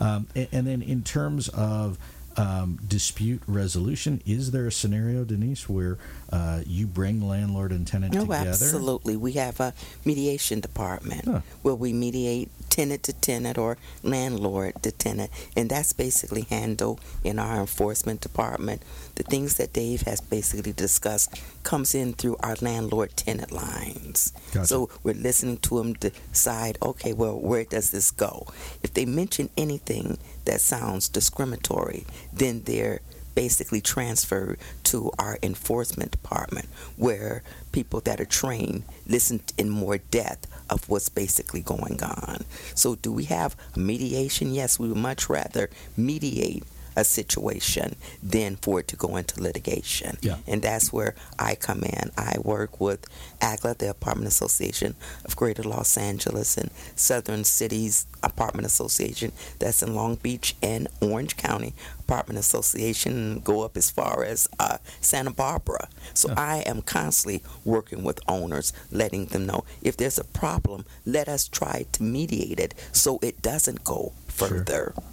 Um, 0.00 0.26
and, 0.34 0.48
and 0.50 0.66
then 0.66 0.82
in 0.82 1.02
terms 1.02 1.48
of 1.50 1.98
um, 2.36 2.78
dispute 2.86 3.42
resolution, 3.46 4.22
is 4.26 4.50
there 4.52 4.66
a 4.66 4.72
scenario, 4.72 5.24
Denise, 5.24 5.68
where 5.68 5.98
uh, 6.32 6.60
you 6.66 6.86
bring 6.86 7.26
landlord 7.26 7.72
and 7.72 7.86
tenant 7.86 8.14
No, 8.14 8.22
together? 8.22 8.48
absolutely. 8.50 9.16
We 9.16 9.32
have 9.32 9.58
a 9.60 9.74
mediation 10.04 10.60
department 10.60 11.24
Huh. 11.24 11.40
where 11.62 11.74
we 11.74 11.92
mediate 11.92 12.50
tenant 12.70 13.02
to 13.02 13.12
tenant 13.12 13.58
or 13.58 13.76
landlord 14.02 14.80
to 14.82 14.92
tenant, 14.92 15.30
and 15.56 15.68
that's 15.68 15.92
basically 15.92 16.42
handled 16.42 17.00
in 17.24 17.38
our 17.38 17.60
enforcement 17.60 18.20
department. 18.20 18.82
The 19.16 19.24
things 19.24 19.56
that 19.56 19.72
Dave 19.72 20.02
has 20.02 20.20
basically 20.20 20.72
discussed 20.72 21.34
comes 21.64 21.94
in 21.94 22.12
through 22.14 22.36
our 22.40 22.54
landlord 22.60 23.16
tenant 23.16 23.50
lines. 23.52 24.32
Gotcha. 24.52 24.66
So 24.68 24.88
we're 25.02 25.14
listening 25.14 25.58
to 25.58 25.78
them 25.78 25.94
decide, 25.94 26.78
okay, 26.80 27.12
well, 27.12 27.38
where 27.38 27.64
does 27.64 27.90
this 27.90 28.10
go? 28.12 28.46
If 28.82 28.94
they 28.94 29.04
mention 29.04 29.50
anything 29.56 30.16
that 30.44 30.60
sounds 30.60 31.08
discriminatory, 31.08 32.06
then 32.32 32.62
they're 32.64 33.00
basically 33.34 33.80
transferred 33.80 34.58
to 34.84 35.10
our 35.18 35.38
enforcement 35.42 36.10
department 36.10 36.66
where 36.96 37.42
people 37.72 38.00
that 38.00 38.20
are 38.20 38.26
trained 38.26 38.82
listen 39.06 39.40
in 39.56 39.70
more 39.70 39.98
depth 39.98 40.46
of 40.68 40.88
what's 40.88 41.08
basically 41.08 41.60
going 41.60 42.02
on. 42.02 42.44
So 42.74 42.96
do 42.96 43.12
we 43.12 43.24
have 43.24 43.56
mediation? 43.76 44.52
Yes, 44.52 44.78
we 44.78 44.88
would 44.88 44.96
much 44.96 45.28
rather 45.28 45.70
mediate 45.96 46.64
a 46.96 47.04
situation 47.04 47.96
than 48.22 48.56
for 48.56 48.80
it 48.80 48.88
to 48.88 48.96
go 48.96 49.16
into 49.16 49.42
litigation. 49.42 50.18
Yeah. 50.20 50.36
And 50.46 50.62
that's 50.62 50.92
where 50.92 51.14
I 51.38 51.54
come 51.54 51.82
in. 51.82 52.10
I 52.16 52.36
work 52.42 52.80
with 52.80 53.06
AGLA, 53.40 53.78
the 53.78 53.90
Apartment 53.90 54.28
Association 54.28 54.94
of 55.24 55.36
Greater 55.36 55.62
Los 55.62 55.96
Angeles, 55.96 56.56
and 56.56 56.70
Southern 56.96 57.44
Cities 57.44 58.06
Apartment 58.22 58.66
Association. 58.66 59.32
That's 59.58 59.82
in 59.82 59.94
Long 59.94 60.16
Beach 60.16 60.54
and 60.62 60.88
Orange 61.00 61.36
County 61.36 61.74
Apartment 62.00 62.38
Association, 62.38 63.12
and 63.12 63.44
go 63.44 63.62
up 63.62 63.76
as 63.76 63.90
far 63.90 64.24
as 64.24 64.48
uh, 64.58 64.78
Santa 65.00 65.30
Barbara. 65.30 65.88
So 66.14 66.28
Yeah. 66.28 66.34
I 66.38 66.56
am 66.66 66.82
constantly 66.82 67.42
working 67.64 68.02
with 68.02 68.20
owners, 68.28 68.72
letting 68.90 69.26
them 69.26 69.46
know 69.46 69.64
if 69.82 69.96
there's 69.96 70.18
a 70.18 70.24
problem, 70.24 70.84
let 71.06 71.28
us 71.28 71.46
try 71.48 71.86
to 71.92 72.02
mediate 72.02 72.58
it 72.60 72.74
so 72.92 73.18
it 73.22 73.40
doesn't 73.42 73.84
go 73.84 74.12
further. 74.28 74.92
Sure. 74.94 75.04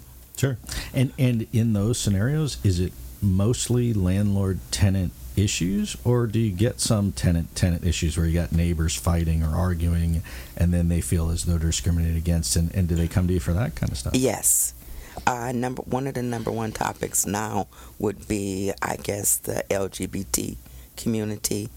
And 0.94 1.12
and 1.18 1.46
in 1.52 1.72
those 1.72 1.98
scenarios, 1.98 2.58
is 2.64 2.80
it 2.80 2.92
mostly 3.20 3.92
landlord 3.92 4.60
tenant 4.70 5.12
issues, 5.36 5.96
or 6.04 6.26
do 6.26 6.38
you 6.38 6.50
get 6.50 6.80
some 6.80 7.12
tenant 7.12 7.54
tenant 7.54 7.84
issues 7.84 8.16
where 8.16 8.26
you 8.26 8.34
got 8.34 8.52
neighbors 8.52 8.94
fighting 8.94 9.42
or 9.42 9.54
arguing, 9.54 10.22
and 10.56 10.72
then 10.74 10.88
they 10.88 11.00
feel 11.00 11.30
as 11.30 11.44
though 11.44 11.58
they're 11.58 11.70
discriminated 11.70 12.16
against, 12.16 12.56
and, 12.56 12.74
and 12.74 12.88
do 12.88 12.94
they 12.94 13.08
come 13.08 13.26
to 13.28 13.34
you 13.34 13.40
for 13.40 13.52
that 13.52 13.74
kind 13.74 13.92
of 13.92 13.98
stuff? 13.98 14.14
Yes. 14.14 14.74
Uh, 15.26 15.52
number 15.52 15.82
one 15.82 16.06
of 16.06 16.14
the 16.14 16.22
number 16.22 16.50
one 16.50 16.72
topics 16.72 17.26
now 17.26 17.66
would 17.98 18.28
be, 18.28 18.72
I 18.80 18.96
guess, 18.96 19.36
the 19.36 19.64
LGBT 19.68 20.56
community 20.96 21.68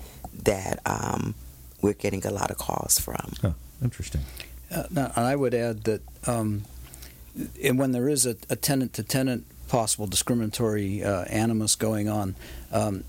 that 0.44 0.80
um, 0.86 1.36
we're 1.82 1.94
getting 1.94 2.26
a 2.26 2.32
lot 2.32 2.52
of 2.52 2.58
calls 2.58 3.00
from. 3.00 3.34
Oh, 3.44 3.56
interesting. 3.84 4.22
Uh, 4.74 4.84
now, 4.90 5.12
and 5.16 5.26
I 5.26 5.36
would 5.36 5.54
add 5.54 5.84
that, 5.84 6.02
um, 6.28 6.64
and 7.64 7.80
when 7.80 7.92
there 7.92 8.10
is 8.10 8.26
a, 8.26 8.36
a 8.50 8.56
tenant-to-tenant 8.56 9.46
possible 9.68 10.08
discriminatory 10.08 11.04
uh, 11.04 11.24
animus 11.24 11.76
going 11.76 12.10
on, 12.10 12.36
um, 12.72 13.04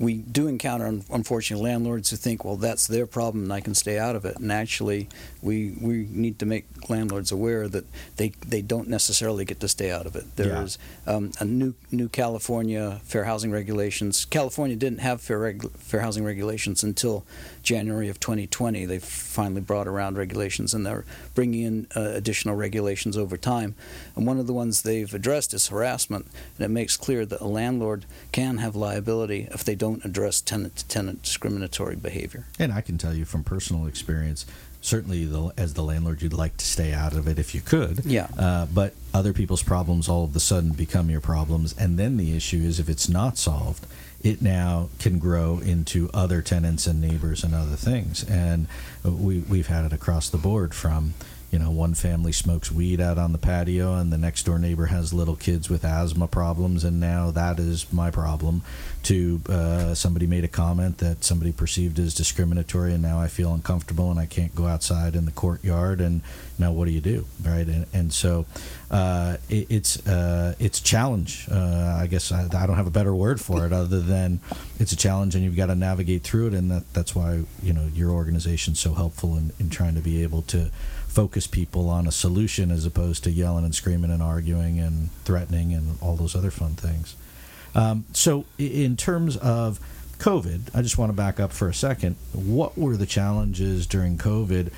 we 0.00 0.14
do 0.14 0.48
encounter, 0.48 0.86
unfortunately, 0.86 1.62
landlords 1.62 2.08
who 2.08 2.16
think, 2.16 2.42
well, 2.42 2.56
that's 2.56 2.86
their 2.86 3.06
problem 3.06 3.44
and 3.44 3.52
I 3.52 3.60
can 3.60 3.74
stay 3.74 3.98
out 3.98 4.16
of 4.16 4.24
it. 4.24 4.38
And 4.38 4.50
actually, 4.50 5.10
we, 5.42 5.76
we 5.78 6.08
need 6.10 6.38
to 6.38 6.46
make 6.46 6.64
landlords 6.88 7.30
aware 7.30 7.68
that 7.68 7.84
they, 8.16 8.30
they 8.46 8.62
don't 8.62 8.88
necessarily 8.88 9.44
get 9.44 9.60
to 9.60 9.68
stay 9.68 9.90
out 9.90 10.06
of 10.06 10.16
it. 10.16 10.24
There's 10.36 10.78
yeah. 11.06 11.12
um, 11.12 11.32
a 11.38 11.44
new 11.44 11.74
new 11.92 12.08
California 12.08 13.00
fair 13.04 13.24
housing 13.24 13.50
regulations. 13.50 14.24
California 14.24 14.74
didn't 14.74 15.00
have 15.00 15.20
fair, 15.20 15.38
regu- 15.38 15.70
fair 15.72 16.00
housing 16.00 16.24
regulations 16.24 16.82
until 16.82 17.26
January 17.62 18.08
of 18.08 18.18
2020. 18.20 18.86
They 18.86 18.98
finally 18.98 19.60
brought 19.60 19.86
around 19.86 20.16
regulations 20.16 20.72
and 20.72 20.86
they're 20.86 21.04
bringing 21.34 21.62
in 21.62 21.86
uh, 21.94 22.12
additional 22.14 22.54
regulations 22.54 23.18
over 23.18 23.36
time. 23.36 23.74
And 24.16 24.26
one 24.26 24.38
of 24.38 24.46
the 24.46 24.54
ones 24.54 24.80
they've 24.80 25.12
addressed 25.12 25.52
is 25.52 25.68
harassment. 25.68 26.26
And 26.56 26.64
it 26.64 26.70
makes 26.70 26.96
clear 26.96 27.26
that 27.26 27.40
a 27.40 27.46
landlord 27.46 28.06
can 28.32 28.58
have 28.58 28.74
liability 28.74 29.48
if 29.50 29.62
they 29.62 29.74
don't 29.74 29.89
address 30.04 30.40
tenant 30.40 30.76
to 30.76 30.88
tenant 30.88 31.22
discriminatory 31.22 31.96
behavior. 31.96 32.46
And 32.58 32.72
I 32.72 32.80
can 32.80 32.98
tell 32.98 33.14
you 33.14 33.24
from 33.24 33.44
personal 33.44 33.86
experience, 33.86 34.46
certainly 34.80 35.24
the, 35.24 35.52
as 35.56 35.74
the 35.74 35.82
landlord 35.82 36.22
you'd 36.22 36.32
like 36.32 36.56
to 36.56 36.64
stay 36.64 36.92
out 36.92 37.12
of 37.12 37.28
it 37.28 37.38
if 37.38 37.54
you 37.54 37.60
could 37.60 38.02
yeah 38.06 38.28
uh, 38.38 38.64
but 38.72 38.94
other 39.12 39.34
people's 39.34 39.62
problems 39.62 40.08
all 40.08 40.24
of 40.24 40.34
a 40.34 40.40
sudden 40.40 40.72
become 40.72 41.10
your 41.10 41.20
problems 41.20 41.74
and 41.76 41.98
then 41.98 42.16
the 42.16 42.34
issue 42.34 42.56
is 42.56 42.80
if 42.80 42.88
it's 42.88 43.06
not 43.06 43.36
solved 43.36 43.86
it 44.22 44.42
now 44.42 44.88
can 44.98 45.18
grow 45.18 45.58
into 45.58 46.10
other 46.12 46.42
tenants 46.42 46.86
and 46.86 47.00
neighbors 47.00 47.42
and 47.42 47.54
other 47.54 47.76
things. 47.76 48.28
And 48.28 48.66
we, 49.02 49.40
we've 49.40 49.68
had 49.68 49.84
it 49.86 49.92
across 49.92 50.28
the 50.28 50.38
board 50.38 50.74
from 50.74 51.14
you 51.50 51.58
know, 51.58 51.70
one 51.70 51.94
family 51.94 52.32
smokes 52.32 52.70
weed 52.70 53.00
out 53.00 53.18
on 53.18 53.32
the 53.32 53.38
patio, 53.38 53.94
and 53.94 54.12
the 54.12 54.18
next 54.18 54.44
door 54.44 54.58
neighbor 54.58 54.86
has 54.86 55.12
little 55.12 55.34
kids 55.34 55.68
with 55.68 55.84
asthma 55.84 56.28
problems, 56.28 56.84
and 56.84 57.00
now 57.00 57.30
that 57.32 57.58
is 57.58 57.92
my 57.92 58.10
problem. 58.10 58.62
To 59.04 59.40
uh, 59.48 59.94
somebody 59.94 60.26
made 60.26 60.44
a 60.44 60.48
comment 60.48 60.98
that 60.98 61.24
somebody 61.24 61.52
perceived 61.52 61.98
as 61.98 62.14
discriminatory, 62.14 62.92
and 62.92 63.02
now 63.02 63.18
I 63.18 63.28
feel 63.28 63.54
uncomfortable 63.54 64.10
and 64.10 64.20
I 64.20 64.26
can't 64.26 64.54
go 64.54 64.66
outside 64.66 65.16
in 65.16 65.24
the 65.24 65.30
courtyard. 65.30 66.02
And 66.02 66.20
now 66.58 66.72
what 66.72 66.84
do 66.84 66.90
you 66.90 67.00
do, 67.00 67.24
right? 67.42 67.66
And, 67.66 67.86
and 67.94 68.12
so 68.12 68.44
uh, 68.90 69.38
it, 69.48 69.70
it's 69.70 70.06
uh, 70.06 70.54
it's 70.58 70.80
challenge. 70.80 71.48
Uh, 71.50 71.96
I 71.98 72.08
guess 72.08 72.30
I, 72.30 72.44
I, 72.44 72.66
don't 72.66 72.76
have 72.76 72.86
a 72.86 72.90
better 72.90 73.14
word 73.14 73.40
for 73.40 73.64
it 73.64 73.72
other 73.72 74.00
than 74.00 74.40
it's 74.78 74.92
a 74.92 74.96
challenge, 74.96 75.34
and 75.34 75.42
you've 75.42 75.56
got 75.56 75.66
to 75.66 75.74
navigate 75.74 76.22
through 76.22 76.48
it. 76.48 76.54
And 76.54 76.70
that 76.70 76.92
that's 76.92 77.14
why 77.14 77.44
you 77.62 77.72
know 77.72 77.88
your 77.94 78.10
organization's 78.10 78.80
so 78.80 78.92
helpful 78.92 79.34
in, 79.36 79.52
in 79.58 79.70
trying 79.70 79.94
to 79.94 80.02
be 80.02 80.22
able 80.22 80.42
to 80.42 80.70
focus 81.10 81.48
people 81.48 81.88
on 81.88 82.06
a 82.06 82.12
solution 82.12 82.70
as 82.70 82.86
opposed 82.86 83.24
to 83.24 83.30
yelling 83.30 83.64
and 83.64 83.74
screaming 83.74 84.12
and 84.12 84.22
arguing 84.22 84.78
and 84.78 85.10
threatening 85.24 85.74
and 85.74 85.98
all 86.00 86.14
those 86.14 86.36
other 86.36 86.52
fun 86.52 86.74
things. 86.74 87.16
Um, 87.74 88.04
so, 88.12 88.44
in 88.58 88.96
terms 88.96 89.36
of 89.36 89.80
COVID, 90.18 90.74
I 90.74 90.82
just 90.82 90.98
want 90.98 91.10
to 91.10 91.16
back 91.16 91.40
up 91.40 91.52
for 91.52 91.68
a 91.68 91.74
second. 91.74 92.16
What 92.32 92.78
were 92.78 92.96
the 92.96 93.06
challenges 93.06 93.86
during 93.86 94.18
COVID? 94.18 94.72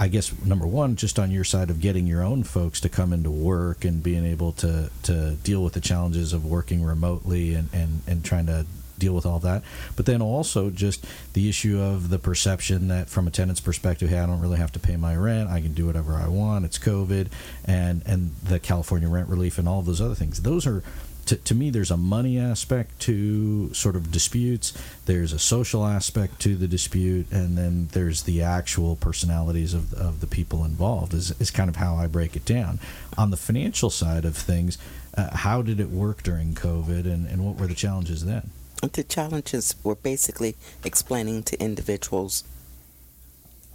I 0.00 0.08
guess 0.08 0.32
number 0.42 0.66
one, 0.66 0.96
just 0.96 1.18
on 1.18 1.30
your 1.30 1.44
side 1.44 1.68
of 1.68 1.80
getting 1.80 2.06
your 2.06 2.22
own 2.22 2.42
folks 2.42 2.80
to 2.80 2.88
come 2.88 3.12
into 3.12 3.30
work 3.30 3.84
and 3.84 4.02
being 4.02 4.24
able 4.24 4.52
to, 4.52 4.90
to 5.02 5.32
deal 5.42 5.62
with 5.62 5.74
the 5.74 5.80
challenges 5.80 6.32
of 6.32 6.46
working 6.46 6.82
remotely 6.82 7.52
and, 7.52 7.68
and, 7.74 8.00
and 8.06 8.24
trying 8.24 8.46
to 8.46 8.64
deal 9.04 9.14
with 9.14 9.26
all 9.26 9.38
that. 9.40 9.62
But 9.96 10.06
then 10.06 10.22
also 10.22 10.70
just 10.70 11.04
the 11.34 11.48
issue 11.48 11.80
of 11.80 12.08
the 12.08 12.18
perception 12.18 12.88
that 12.88 13.08
from 13.08 13.26
a 13.26 13.30
tenant's 13.30 13.60
perspective, 13.60 14.08
hey, 14.10 14.18
I 14.18 14.26
don't 14.26 14.40
really 14.40 14.58
have 14.58 14.72
to 14.72 14.78
pay 14.78 14.96
my 14.96 15.14
rent. 15.14 15.50
I 15.50 15.60
can 15.60 15.74
do 15.74 15.86
whatever 15.86 16.14
I 16.14 16.28
want. 16.28 16.64
It's 16.64 16.78
COVID, 16.78 17.28
and 17.64 18.02
and 18.06 18.34
the 18.42 18.58
California 18.58 19.08
rent 19.08 19.28
relief 19.28 19.58
and 19.58 19.68
all 19.68 19.82
those 19.82 20.00
other 20.00 20.14
things. 20.14 20.42
Those 20.42 20.66
are 20.66 20.82
to, 21.26 21.36
to 21.36 21.54
me, 21.54 21.70
there's 21.70 21.90
a 21.90 21.96
money 21.96 22.38
aspect 22.38 23.00
to 23.00 23.72
sort 23.72 23.96
of 23.96 24.10
disputes, 24.10 24.72
there's 25.06 25.32
a 25.32 25.38
social 25.38 25.86
aspect 25.86 26.40
to 26.40 26.54
the 26.54 26.68
dispute, 26.68 27.26
and 27.30 27.56
then 27.56 27.88
there's 27.92 28.22
the 28.22 28.42
actual 28.42 28.96
personalities 28.96 29.74
of, 29.74 29.94
of 29.94 30.20
the 30.20 30.26
people 30.26 30.64
involved, 30.64 31.14
is, 31.14 31.38
is 31.40 31.50
kind 31.50 31.70
of 31.70 31.76
how 31.76 31.96
I 31.96 32.06
break 32.06 32.36
it 32.36 32.44
down. 32.44 32.78
On 33.16 33.30
the 33.30 33.36
financial 33.36 33.90
side 33.90 34.24
of 34.24 34.36
things, 34.36 34.76
uh, 35.16 35.34
how 35.36 35.62
did 35.62 35.80
it 35.80 35.90
work 35.90 36.22
during 36.22 36.54
COVID, 36.54 37.06
and, 37.06 37.26
and 37.26 37.44
what 37.44 37.56
were 37.56 37.66
the 37.66 37.74
challenges 37.74 38.24
then? 38.24 38.50
The 38.92 39.04
challenges 39.04 39.74
were 39.82 39.94
basically 39.94 40.56
explaining 40.84 41.42
to 41.44 41.60
individuals 41.60 42.44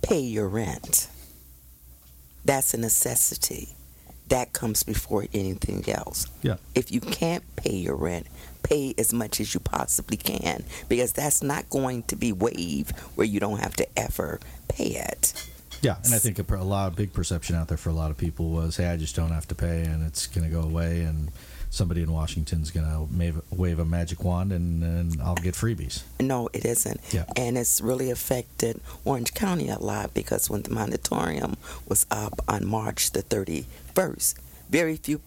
pay 0.01 0.19
your 0.19 0.47
rent. 0.47 1.09
That's 2.45 2.73
a 2.73 2.77
necessity. 2.77 3.69
That 4.29 4.53
comes 4.53 4.83
before 4.83 5.25
anything 5.33 5.89
else. 5.89 6.27
Yeah. 6.41 6.57
If 6.75 6.91
you 6.91 7.01
can't 7.01 7.43
pay 7.55 7.75
your 7.75 7.95
rent, 7.95 8.27
pay 8.63 8.93
as 8.97 9.11
much 9.11 9.39
as 9.39 9.53
you 9.53 9.59
possibly 9.59 10.17
can 10.17 10.63
because 10.87 11.13
that's 11.13 11.41
not 11.41 11.69
going 11.69 12.03
to 12.03 12.15
be 12.15 12.31
waived 12.31 12.97
where 13.15 13.25
you 13.25 13.39
don't 13.39 13.59
have 13.59 13.75
to 13.77 13.87
ever 13.97 14.39
pay 14.67 14.95
it. 15.09 15.33
Yeah, 15.81 15.95
and 16.03 16.13
I 16.13 16.19
think 16.19 16.39
a, 16.39 16.55
a 16.55 16.63
lot 16.63 16.89
of 16.89 16.95
big 16.95 17.13
perception 17.13 17.55
out 17.55 17.69
there 17.69 17.77
for 17.77 17.89
a 17.89 17.93
lot 17.93 18.11
of 18.11 18.17
people 18.17 18.49
was, 18.49 18.77
hey, 18.77 18.89
I 18.89 18.97
just 18.97 19.15
don't 19.15 19.31
have 19.31 19.47
to 19.47 19.55
pay 19.55 19.83
and 19.83 20.05
it's 20.05 20.27
going 20.27 20.47
to 20.47 20.53
go 20.53 20.61
away 20.61 21.01
and 21.01 21.31
somebody 21.69 22.01
in 22.01 22.11
Washington's 22.11 22.71
going 22.71 22.85
to 22.85 23.43
wave 23.51 23.79
a 23.79 23.85
magic 23.85 24.23
wand 24.23 24.51
and, 24.51 24.83
and 24.83 25.21
I'll 25.21 25.35
get 25.35 25.55
freebies. 25.55 26.03
No, 26.19 26.49
it 26.53 26.65
isn't. 26.65 26.99
Yeah. 27.11 27.25
And 27.35 27.57
it's 27.57 27.79
really 27.79 28.09
affected 28.09 28.81
Orange 29.05 29.33
County 29.33 29.69
a 29.69 29.77
lot 29.77 30.13
because 30.13 30.49
when 30.49 30.63
the 30.63 30.71
moratorium 30.71 31.57
was 31.87 32.05
up 32.09 32.41
on 32.47 32.65
March 32.65 33.11
the 33.11 33.23
31st, 33.23 34.35
very 34.69 34.97
few 34.97 35.19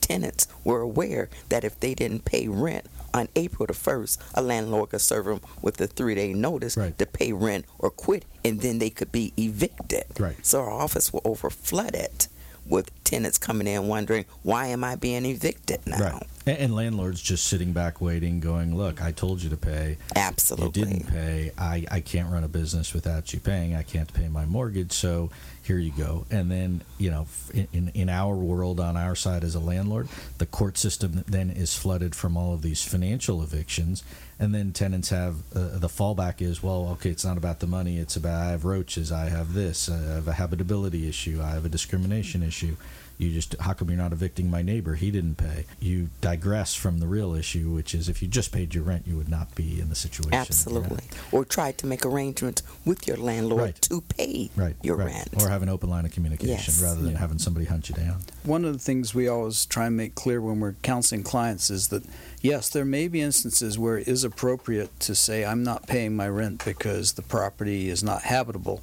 tenants 0.00 0.46
were 0.62 0.80
aware 0.80 1.28
that 1.48 1.64
if 1.64 1.78
they 1.80 1.94
didn't 1.94 2.24
pay 2.24 2.48
rent 2.48 2.86
on 3.12 3.28
April 3.36 3.66
the 3.66 3.72
1st, 3.72 4.18
a 4.34 4.42
landlord 4.42 4.90
could 4.90 5.00
serve 5.00 5.26
them 5.26 5.40
with 5.62 5.80
a 5.80 5.86
three 5.86 6.14
day 6.14 6.32
notice 6.32 6.76
right. 6.76 6.98
to 6.98 7.06
pay 7.06 7.32
rent 7.32 7.64
or 7.78 7.90
quit, 7.90 8.24
and 8.44 8.60
then 8.60 8.78
they 8.78 8.90
could 8.90 9.12
be 9.12 9.32
evicted. 9.36 10.04
Right. 10.18 10.36
So 10.44 10.60
our 10.60 10.70
office 10.70 11.12
was 11.12 11.22
over 11.24 11.48
flooded 11.50 12.26
with 12.66 12.90
tenants 13.04 13.38
coming 13.38 13.66
in 13.66 13.86
wondering 13.88 14.24
why 14.42 14.68
am 14.68 14.84
I 14.84 14.96
being 14.96 15.24
evicted 15.24 15.80
now? 15.86 15.98
Right. 15.98 16.26
And, 16.46 16.58
and, 16.58 16.74
landlords 16.74 17.22
just 17.22 17.46
sitting 17.46 17.72
back 17.72 18.00
waiting, 18.02 18.38
going, 18.40 18.76
"Look, 18.76 19.02
I 19.02 19.12
told 19.12 19.42
you 19.42 19.48
to 19.50 19.56
pay. 19.56 19.96
Absolutely, 20.14 20.80
you 20.80 20.86
didn't 20.86 21.06
pay. 21.08 21.52
I 21.56 21.86
I 21.90 22.00
can't 22.00 22.30
run 22.30 22.44
a 22.44 22.48
business 22.48 22.92
without 22.92 23.32
you 23.32 23.40
paying. 23.40 23.74
I 23.74 23.82
can't 23.82 24.12
pay 24.12 24.28
my 24.28 24.44
mortgage. 24.44 24.92
So 24.92 25.30
here 25.62 25.78
you 25.78 25.92
go." 25.92 26.26
And 26.30 26.50
then 26.50 26.82
you 26.98 27.10
know, 27.10 27.26
in 27.72 27.90
in 27.94 28.08
our 28.10 28.34
world, 28.34 28.78
on 28.78 28.96
our 28.96 29.14
side 29.14 29.42
as 29.42 29.54
a 29.54 29.60
landlord, 29.60 30.08
the 30.36 30.46
court 30.46 30.76
system 30.76 31.24
then 31.26 31.48
is 31.50 31.74
flooded 31.74 32.14
from 32.14 32.36
all 32.36 32.52
of 32.52 32.60
these 32.60 32.82
financial 32.82 33.42
evictions 33.42 34.04
and 34.38 34.54
then 34.54 34.72
tenants 34.72 35.10
have 35.10 35.36
uh, 35.54 35.78
the 35.78 35.88
fallback 35.88 36.42
is 36.42 36.62
well 36.62 36.88
okay 36.92 37.10
it's 37.10 37.24
not 37.24 37.36
about 37.36 37.60
the 37.60 37.66
money 37.66 37.98
it's 37.98 38.16
about 38.16 38.42
i 38.42 38.50
have 38.50 38.64
roaches 38.64 39.12
i 39.12 39.28
have 39.28 39.54
this 39.54 39.88
i 39.88 39.96
have 39.96 40.28
a 40.28 40.32
habitability 40.32 41.08
issue 41.08 41.40
i 41.42 41.50
have 41.50 41.64
a 41.64 41.68
discrimination 41.68 42.42
issue 42.42 42.76
you 43.24 43.32
just 43.32 43.56
how 43.60 43.72
come 43.72 43.88
you're 43.88 43.98
not 43.98 44.12
evicting 44.12 44.50
my 44.50 44.62
neighbor 44.62 44.94
he 44.94 45.10
didn't 45.10 45.36
pay 45.36 45.64
you 45.80 46.08
digress 46.20 46.74
from 46.74 46.98
the 46.98 47.06
real 47.06 47.34
issue 47.34 47.70
which 47.70 47.94
is 47.94 48.08
if 48.08 48.22
you 48.22 48.28
just 48.28 48.52
paid 48.52 48.74
your 48.74 48.84
rent 48.84 49.06
you 49.06 49.16
would 49.16 49.28
not 49.28 49.54
be 49.54 49.80
in 49.80 49.88
the 49.88 49.94
situation 49.94 50.34
absolutely 50.34 51.04
or 51.32 51.44
try 51.44 51.72
to 51.72 51.86
make 51.86 52.04
arrangements 52.04 52.62
with 52.84 53.06
your 53.06 53.16
landlord 53.16 53.62
right. 53.62 53.82
to 53.82 54.00
pay 54.02 54.50
right. 54.56 54.76
your 54.82 54.96
right. 54.96 55.06
rent 55.06 55.42
or 55.42 55.48
have 55.48 55.62
an 55.62 55.68
open 55.68 55.88
line 55.88 56.04
of 56.04 56.12
communication 56.12 56.74
yes. 56.74 56.82
rather 56.82 57.00
than 57.00 57.12
yeah. 57.12 57.18
having 57.18 57.38
somebody 57.38 57.66
hunt 57.66 57.88
you 57.88 57.94
down 57.94 58.18
one 58.44 58.64
of 58.64 58.72
the 58.72 58.78
things 58.78 59.14
we 59.14 59.26
always 59.28 59.66
try 59.66 59.86
and 59.86 59.96
make 59.96 60.14
clear 60.14 60.40
when 60.40 60.60
we're 60.60 60.74
counseling 60.82 61.22
clients 61.22 61.70
is 61.70 61.88
that 61.88 62.04
yes 62.42 62.68
there 62.68 62.84
may 62.84 63.08
be 63.08 63.20
instances 63.20 63.78
where 63.78 63.98
it 63.98 64.06
is 64.06 64.24
appropriate 64.24 64.98
to 65.00 65.14
say 65.14 65.44
i'm 65.44 65.62
not 65.62 65.86
paying 65.86 66.14
my 66.14 66.28
rent 66.28 66.64
because 66.64 67.12
the 67.12 67.22
property 67.22 67.88
is 67.88 68.02
not 68.02 68.22
habitable 68.22 68.82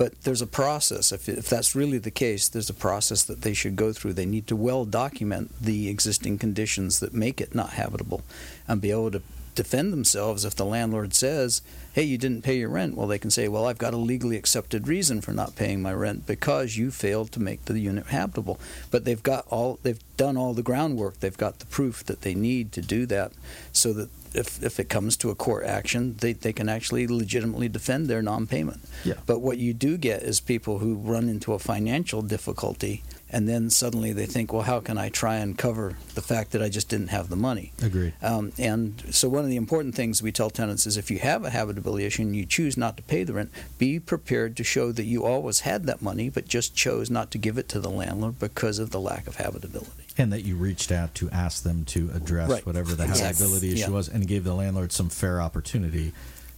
but 0.00 0.18
there's 0.22 0.40
a 0.40 0.46
process. 0.46 1.12
If, 1.12 1.28
if 1.28 1.50
that's 1.50 1.76
really 1.76 1.98
the 1.98 2.10
case, 2.10 2.48
there's 2.48 2.70
a 2.70 2.74
process 2.74 3.22
that 3.24 3.42
they 3.42 3.52
should 3.52 3.76
go 3.76 3.92
through. 3.92 4.14
They 4.14 4.24
need 4.24 4.46
to 4.46 4.56
well 4.56 4.86
document 4.86 5.52
the 5.60 5.90
existing 5.90 6.38
conditions 6.38 7.00
that 7.00 7.12
make 7.12 7.38
it 7.38 7.54
not 7.54 7.74
habitable 7.74 8.22
and 8.66 8.80
be 8.80 8.92
able 8.92 9.10
to 9.10 9.22
defend 9.60 9.92
themselves 9.92 10.46
if 10.46 10.54
the 10.54 10.64
landlord 10.64 11.12
says, 11.12 11.60
"Hey, 11.92 12.04
you 12.04 12.16
didn't 12.16 12.40
pay 12.40 12.56
your 12.56 12.70
rent." 12.70 12.96
Well, 12.96 13.06
they 13.06 13.18
can 13.18 13.30
say, 13.30 13.46
"Well, 13.46 13.66
I've 13.66 13.76
got 13.76 13.92
a 13.92 13.98
legally 13.98 14.38
accepted 14.38 14.88
reason 14.88 15.20
for 15.20 15.32
not 15.32 15.54
paying 15.54 15.82
my 15.82 15.92
rent 15.92 16.24
because 16.26 16.78
you 16.78 16.90
failed 16.90 17.30
to 17.32 17.40
make 17.40 17.66
the 17.66 17.78
unit 17.78 18.06
habitable." 18.06 18.58
But 18.90 19.04
they've 19.04 19.22
got 19.22 19.44
all 19.48 19.78
they've 19.82 20.02
done 20.16 20.38
all 20.38 20.54
the 20.54 20.62
groundwork. 20.62 21.20
They've 21.20 21.36
got 21.36 21.58
the 21.58 21.66
proof 21.66 22.02
that 22.06 22.22
they 22.22 22.34
need 22.34 22.72
to 22.72 22.80
do 22.80 23.04
that, 23.06 23.32
so 23.70 23.92
that 23.92 24.08
if, 24.32 24.62
if 24.62 24.80
it 24.80 24.88
comes 24.88 25.14
to 25.18 25.28
a 25.28 25.34
court 25.34 25.66
action, 25.66 26.16
they, 26.20 26.32
they 26.32 26.54
can 26.54 26.68
actually 26.68 27.06
legitimately 27.06 27.68
defend 27.68 28.06
their 28.06 28.22
non-payment. 28.22 28.80
Yeah. 29.04 29.14
But 29.26 29.40
what 29.40 29.58
you 29.58 29.74
do 29.74 29.98
get 29.98 30.22
is 30.22 30.40
people 30.40 30.78
who 30.78 30.94
run 30.94 31.28
into 31.28 31.52
a 31.52 31.58
financial 31.58 32.22
difficulty 32.22 33.02
and 33.32 33.48
then 33.48 33.70
suddenly 33.70 34.12
they 34.12 34.26
think, 34.26 34.52
well, 34.52 34.62
how 34.62 34.80
can 34.80 34.98
I 34.98 35.08
try 35.08 35.36
and 35.36 35.56
cover 35.56 35.96
the 36.14 36.20
fact 36.22 36.50
that 36.50 36.62
I 36.62 36.68
just 36.68 36.88
didn't 36.88 37.08
have 37.08 37.28
the 37.28 37.36
money? 37.36 37.72
Agreed. 37.82 38.12
Um, 38.22 38.52
and 38.58 39.02
so 39.10 39.28
one 39.28 39.44
of 39.44 39.50
the 39.50 39.56
important 39.56 39.94
things 39.94 40.22
we 40.22 40.32
tell 40.32 40.50
tenants 40.50 40.86
is 40.86 40.96
if 40.96 41.10
you 41.10 41.18
have 41.20 41.44
a 41.44 41.50
habitability 41.50 42.04
issue 42.06 42.22
and 42.22 42.34
you 42.36 42.44
choose 42.44 42.76
not 42.76 42.96
to 42.96 43.02
pay 43.04 43.22
the 43.24 43.32
rent, 43.34 43.50
be 43.78 44.00
prepared 44.00 44.56
to 44.56 44.64
show 44.64 44.92
that 44.92 45.04
you 45.04 45.24
always 45.24 45.60
had 45.60 45.84
that 45.86 46.02
money 46.02 46.28
but 46.28 46.48
just 46.48 46.74
chose 46.74 47.10
not 47.10 47.30
to 47.30 47.38
give 47.38 47.56
it 47.58 47.68
to 47.68 47.80
the 47.80 47.90
landlord 47.90 48.38
because 48.38 48.78
of 48.78 48.90
the 48.90 49.00
lack 49.00 49.26
of 49.26 49.36
habitability. 49.36 49.90
And 50.18 50.32
that 50.32 50.42
you 50.44 50.56
reached 50.56 50.90
out 50.92 51.14
to 51.16 51.30
ask 51.30 51.62
them 51.62 51.84
to 51.86 52.10
address 52.14 52.50
Right. 52.50 52.66
whatever 52.66 52.94
the 52.94 53.06
habitability 53.06 53.72
issue 53.72 53.80
Yeah. 53.82 53.88
was 53.90 54.08
and 54.08 54.26
gave 54.26 54.44
the 54.44 54.54
landlord 54.54 54.92
some 54.92 55.08
fair 55.08 55.40
opportunity 55.40 56.12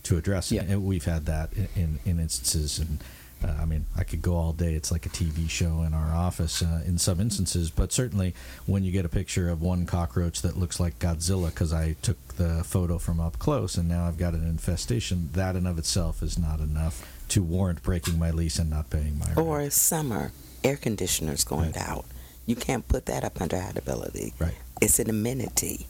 to 0.05 0.17
address 0.17 0.51
it. 0.51 0.57
Yeah. 0.57 0.63
And 0.63 0.85
we've 0.85 1.05
had 1.05 1.27
that 1.27 1.53
in, 1.53 1.69
in, 1.77 1.99
in 2.05 2.19
instances. 2.21 2.79
And 2.79 2.99
uh, 3.45 3.55
I 3.61 3.65
mean, 3.65 3.87
I 3.97 4.05
could 4.05 4.23
go 4.23 4.37
all 4.37 4.53
day. 4.53 4.75
It's 4.75 4.91
like 4.93 5.07
a 5.07 5.09
TV 5.09 5.49
show 5.49 5.83
in 5.83 5.95
our 5.95 6.15
office 6.15 6.63
uh, 6.63 6.83
in 6.87 6.99
some 6.99 7.21
instances. 7.21 7.71
But 7.71 7.93
certainly 7.93 8.35
when 8.67 8.85
you 8.85 8.93
get 8.93 9.05
a 9.05 9.09
picture 9.09 9.49
of 9.49 9.61
one 9.61 9.87
cockroach 9.87 10.43
that 10.43 10.57
looks 10.57 10.79
like 10.81 10.99
Godzilla 10.99 11.49
because 11.49 11.73
I 11.73 11.97
took 12.03 12.19
the 12.37 12.65
photo 12.65 12.99
from 12.99 13.21
up 13.21 13.39
close 13.39 13.77
and 13.77 13.89
now 13.89 14.07
I've 14.07 14.19
got 14.19 14.35
an 14.35 14.47
infestation, 14.47 15.31
that 15.33 15.57
in 15.57 15.67
of 15.67 15.79
itself 15.79 16.23
is 16.23 16.39
not 16.39 16.61
enough 16.61 17.07
to 17.29 17.43
warrant 17.43 17.83
breaking 17.83 18.19
my 18.19 18.31
lease 18.31 18.59
and 18.59 18.71
not 18.71 18.91
paying 18.91 19.19
my 19.19 19.27
rent. 19.27 19.39
Or 19.39 19.71
summer, 19.71 20.33
air 20.63 20.77
conditioners 20.77 21.45
going 21.45 21.77
out. 21.77 22.05
You 22.47 22.57
can't 22.57 22.87
put 22.89 23.07
that 23.07 23.25
up 23.25 23.41
under 23.41 23.57
habitability. 23.57 24.35
Right. 24.39 24.55
It's 24.81 24.99
an 24.99 25.09
amenity. 25.09 25.87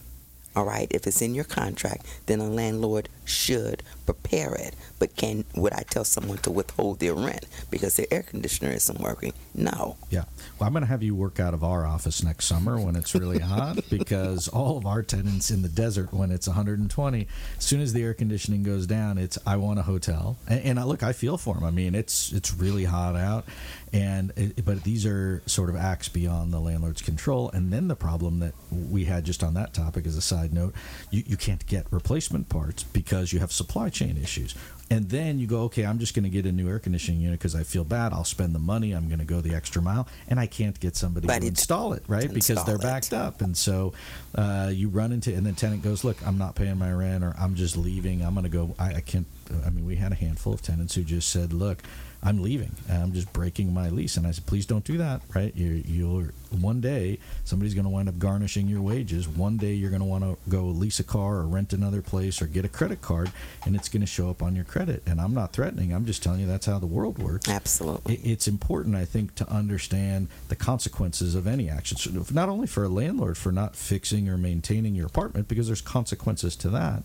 All 0.54 0.64
right. 0.64 0.86
If 0.90 1.06
it's 1.06 1.22
in 1.22 1.34
your 1.34 1.44
contract, 1.44 2.06
then 2.26 2.40
a 2.40 2.48
landlord 2.48 3.08
should 3.32 3.82
prepare 4.06 4.54
it. 4.54 4.74
But 4.98 5.16
can 5.16 5.44
would 5.56 5.72
I 5.72 5.82
tell 5.82 6.04
someone 6.04 6.38
to 6.38 6.50
withhold 6.50 7.00
their 7.00 7.14
rent 7.14 7.46
because 7.70 7.96
their 7.96 8.06
air 8.10 8.22
conditioner 8.22 8.70
isn't 8.70 9.00
working? 9.00 9.32
No. 9.54 9.96
Yeah. 10.10 10.24
Well, 10.58 10.66
I'm 10.66 10.72
going 10.72 10.82
to 10.82 10.88
have 10.88 11.02
you 11.02 11.14
work 11.14 11.40
out 11.40 11.54
of 11.54 11.64
our 11.64 11.86
office 11.86 12.22
next 12.22 12.46
summer 12.46 12.80
when 12.80 12.96
it's 12.96 13.14
really 13.14 13.38
hot 13.40 13.78
because 13.90 14.48
all 14.48 14.78
of 14.78 14.86
our 14.86 15.02
tenants 15.02 15.50
in 15.50 15.62
the 15.62 15.68
desert, 15.68 16.12
when 16.12 16.30
it's 16.30 16.46
120, 16.46 17.26
as 17.58 17.64
soon 17.64 17.80
as 17.80 17.92
the 17.92 18.02
air 18.02 18.14
conditioning 18.14 18.62
goes 18.62 18.86
down, 18.86 19.18
it's 19.18 19.38
I 19.46 19.56
want 19.56 19.78
a 19.78 19.82
hotel. 19.82 20.36
And, 20.46 20.64
and 20.64 20.80
I, 20.80 20.84
look, 20.84 21.02
I 21.02 21.12
feel 21.12 21.36
for 21.36 21.54
them. 21.54 21.64
I 21.64 21.70
mean, 21.70 21.94
it's 21.94 22.32
it's 22.32 22.54
really 22.54 22.84
hot 22.84 23.16
out, 23.16 23.44
and 23.92 24.32
it, 24.36 24.64
but 24.64 24.82
these 24.84 25.04
are 25.06 25.42
sort 25.46 25.68
of 25.68 25.76
acts 25.76 26.08
beyond 26.08 26.52
the 26.52 26.60
landlord's 26.60 27.02
control. 27.02 27.50
And 27.50 27.72
then 27.72 27.88
the 27.88 27.96
problem 27.96 28.40
that 28.40 28.54
we 28.70 29.04
had 29.04 29.24
just 29.24 29.42
on 29.42 29.54
that 29.54 29.74
topic, 29.74 30.06
as 30.06 30.16
a 30.16 30.22
side 30.22 30.52
note, 30.52 30.74
you, 31.10 31.22
you 31.26 31.36
can't 31.36 31.64
get 31.66 31.86
replacement 31.90 32.48
parts 32.48 32.82
because 32.82 33.21
you 33.30 33.40
have 33.40 33.52
supply 33.52 33.90
chain 33.90 34.16
issues. 34.16 34.54
And 34.90 35.08
then 35.08 35.38
you 35.38 35.46
go, 35.46 35.62
okay, 35.62 35.86
I'm 35.86 35.98
just 35.98 36.14
going 36.14 36.24
to 36.24 36.30
get 36.30 36.44
a 36.44 36.52
new 36.52 36.68
air 36.68 36.78
conditioning 36.78 37.20
unit 37.20 37.38
because 37.38 37.54
I 37.54 37.62
feel 37.62 37.84
bad. 37.84 38.12
I'll 38.12 38.24
spend 38.24 38.54
the 38.54 38.58
money. 38.58 38.92
I'm 38.92 39.08
going 39.08 39.20
to 39.20 39.24
go 39.24 39.40
the 39.40 39.54
extra 39.54 39.80
mile, 39.80 40.06
and 40.28 40.38
I 40.38 40.46
can't 40.46 40.78
get 40.80 40.96
somebody 40.96 41.26
But 41.26 41.40
to 41.40 41.46
install 41.46 41.94
it, 41.94 42.02
right? 42.08 42.32
Because 42.32 42.62
they're 42.64 42.74
it. 42.76 42.82
backed 42.82 43.12
up, 43.14 43.40
and 43.40 43.56
so 43.56 43.94
uh, 44.34 44.70
you 44.72 44.88
run 44.88 45.12
into, 45.12 45.34
and 45.34 45.46
the 45.46 45.52
tenant 45.52 45.82
goes, 45.82 46.04
look, 46.04 46.16
I'm 46.26 46.36
not 46.36 46.56
paying 46.56 46.78
my 46.78 46.92
rent, 46.92 47.24
or 47.24 47.34
I'm 47.38 47.54
just 47.54 47.76
leaving. 47.76 48.22
I'm 48.22 48.34
going 48.34 48.44
to 48.44 48.50
go. 48.50 48.74
I, 48.78 48.96
I 48.96 49.00
can't. 49.00 49.26
I 49.64 49.70
mean, 49.70 49.86
we 49.86 49.96
had 49.96 50.12
a 50.12 50.16
handful 50.16 50.52
of 50.52 50.62
tenants 50.62 50.94
who 50.94 51.04
just 51.04 51.30
said, 51.30 51.52
look. 51.52 51.78
I'm 52.24 52.40
leaving. 52.40 52.70
And 52.88 53.02
I'm 53.02 53.12
just 53.12 53.32
breaking 53.32 53.74
my 53.74 53.88
lease. 53.88 54.16
And 54.16 54.26
I 54.26 54.30
said, 54.30 54.46
please 54.46 54.64
don't 54.64 54.84
do 54.84 54.96
that, 54.98 55.22
right? 55.34 55.52
You're, 55.56 55.74
you'll 55.76 56.24
one 56.60 56.80
day 56.80 57.18
somebody's 57.44 57.74
going 57.74 57.84
to 57.84 57.88
wind 57.90 58.08
up 58.08 58.18
garnishing 58.18 58.68
your 58.68 58.80
wages. 58.82 59.26
One 59.26 59.56
day 59.56 59.72
you're 59.72 59.90
going 59.90 60.02
to 60.02 60.06
want 60.06 60.22
to 60.22 60.36
go 60.48 60.64
lease 60.66 61.00
a 61.00 61.04
car 61.04 61.36
or 61.38 61.46
rent 61.46 61.72
another 61.72 62.02
place 62.02 62.40
or 62.40 62.46
get 62.46 62.64
a 62.64 62.68
credit 62.68 63.00
card, 63.02 63.32
and 63.64 63.74
it's 63.74 63.88
going 63.88 64.02
to 64.02 64.06
show 64.06 64.30
up 64.30 64.42
on 64.42 64.54
your 64.54 64.64
credit. 64.64 65.02
And 65.06 65.20
I'm 65.20 65.34
not 65.34 65.52
threatening. 65.52 65.92
I'm 65.92 66.04
just 66.06 66.22
telling 66.22 66.40
you 66.40 66.46
that's 66.46 66.66
how 66.66 66.78
the 66.78 66.86
world 66.86 67.18
works. 67.18 67.48
Absolutely. 67.48 68.14
It- 68.16 68.32
It's 68.32 68.48
important, 68.48 68.94
I 68.96 69.04
think, 69.04 69.34
to 69.36 69.48
understand 69.50 70.28
the 70.48 70.56
consequences 70.56 71.34
of 71.34 71.46
any 71.46 71.68
action. 71.68 71.96
So 71.96 72.24
Not 72.32 72.48
only 72.48 72.66
for 72.66 72.84
a 72.84 72.88
landlord 72.88 73.36
for 73.36 73.50
not 73.52 73.74
fixing 73.76 74.28
or 74.28 74.36
maintaining 74.38 74.94
your 74.94 75.06
apartment, 75.06 75.48
because 75.48 75.66
there's 75.66 75.80
consequences 75.80 76.54
to 76.56 76.68
that, 76.70 77.02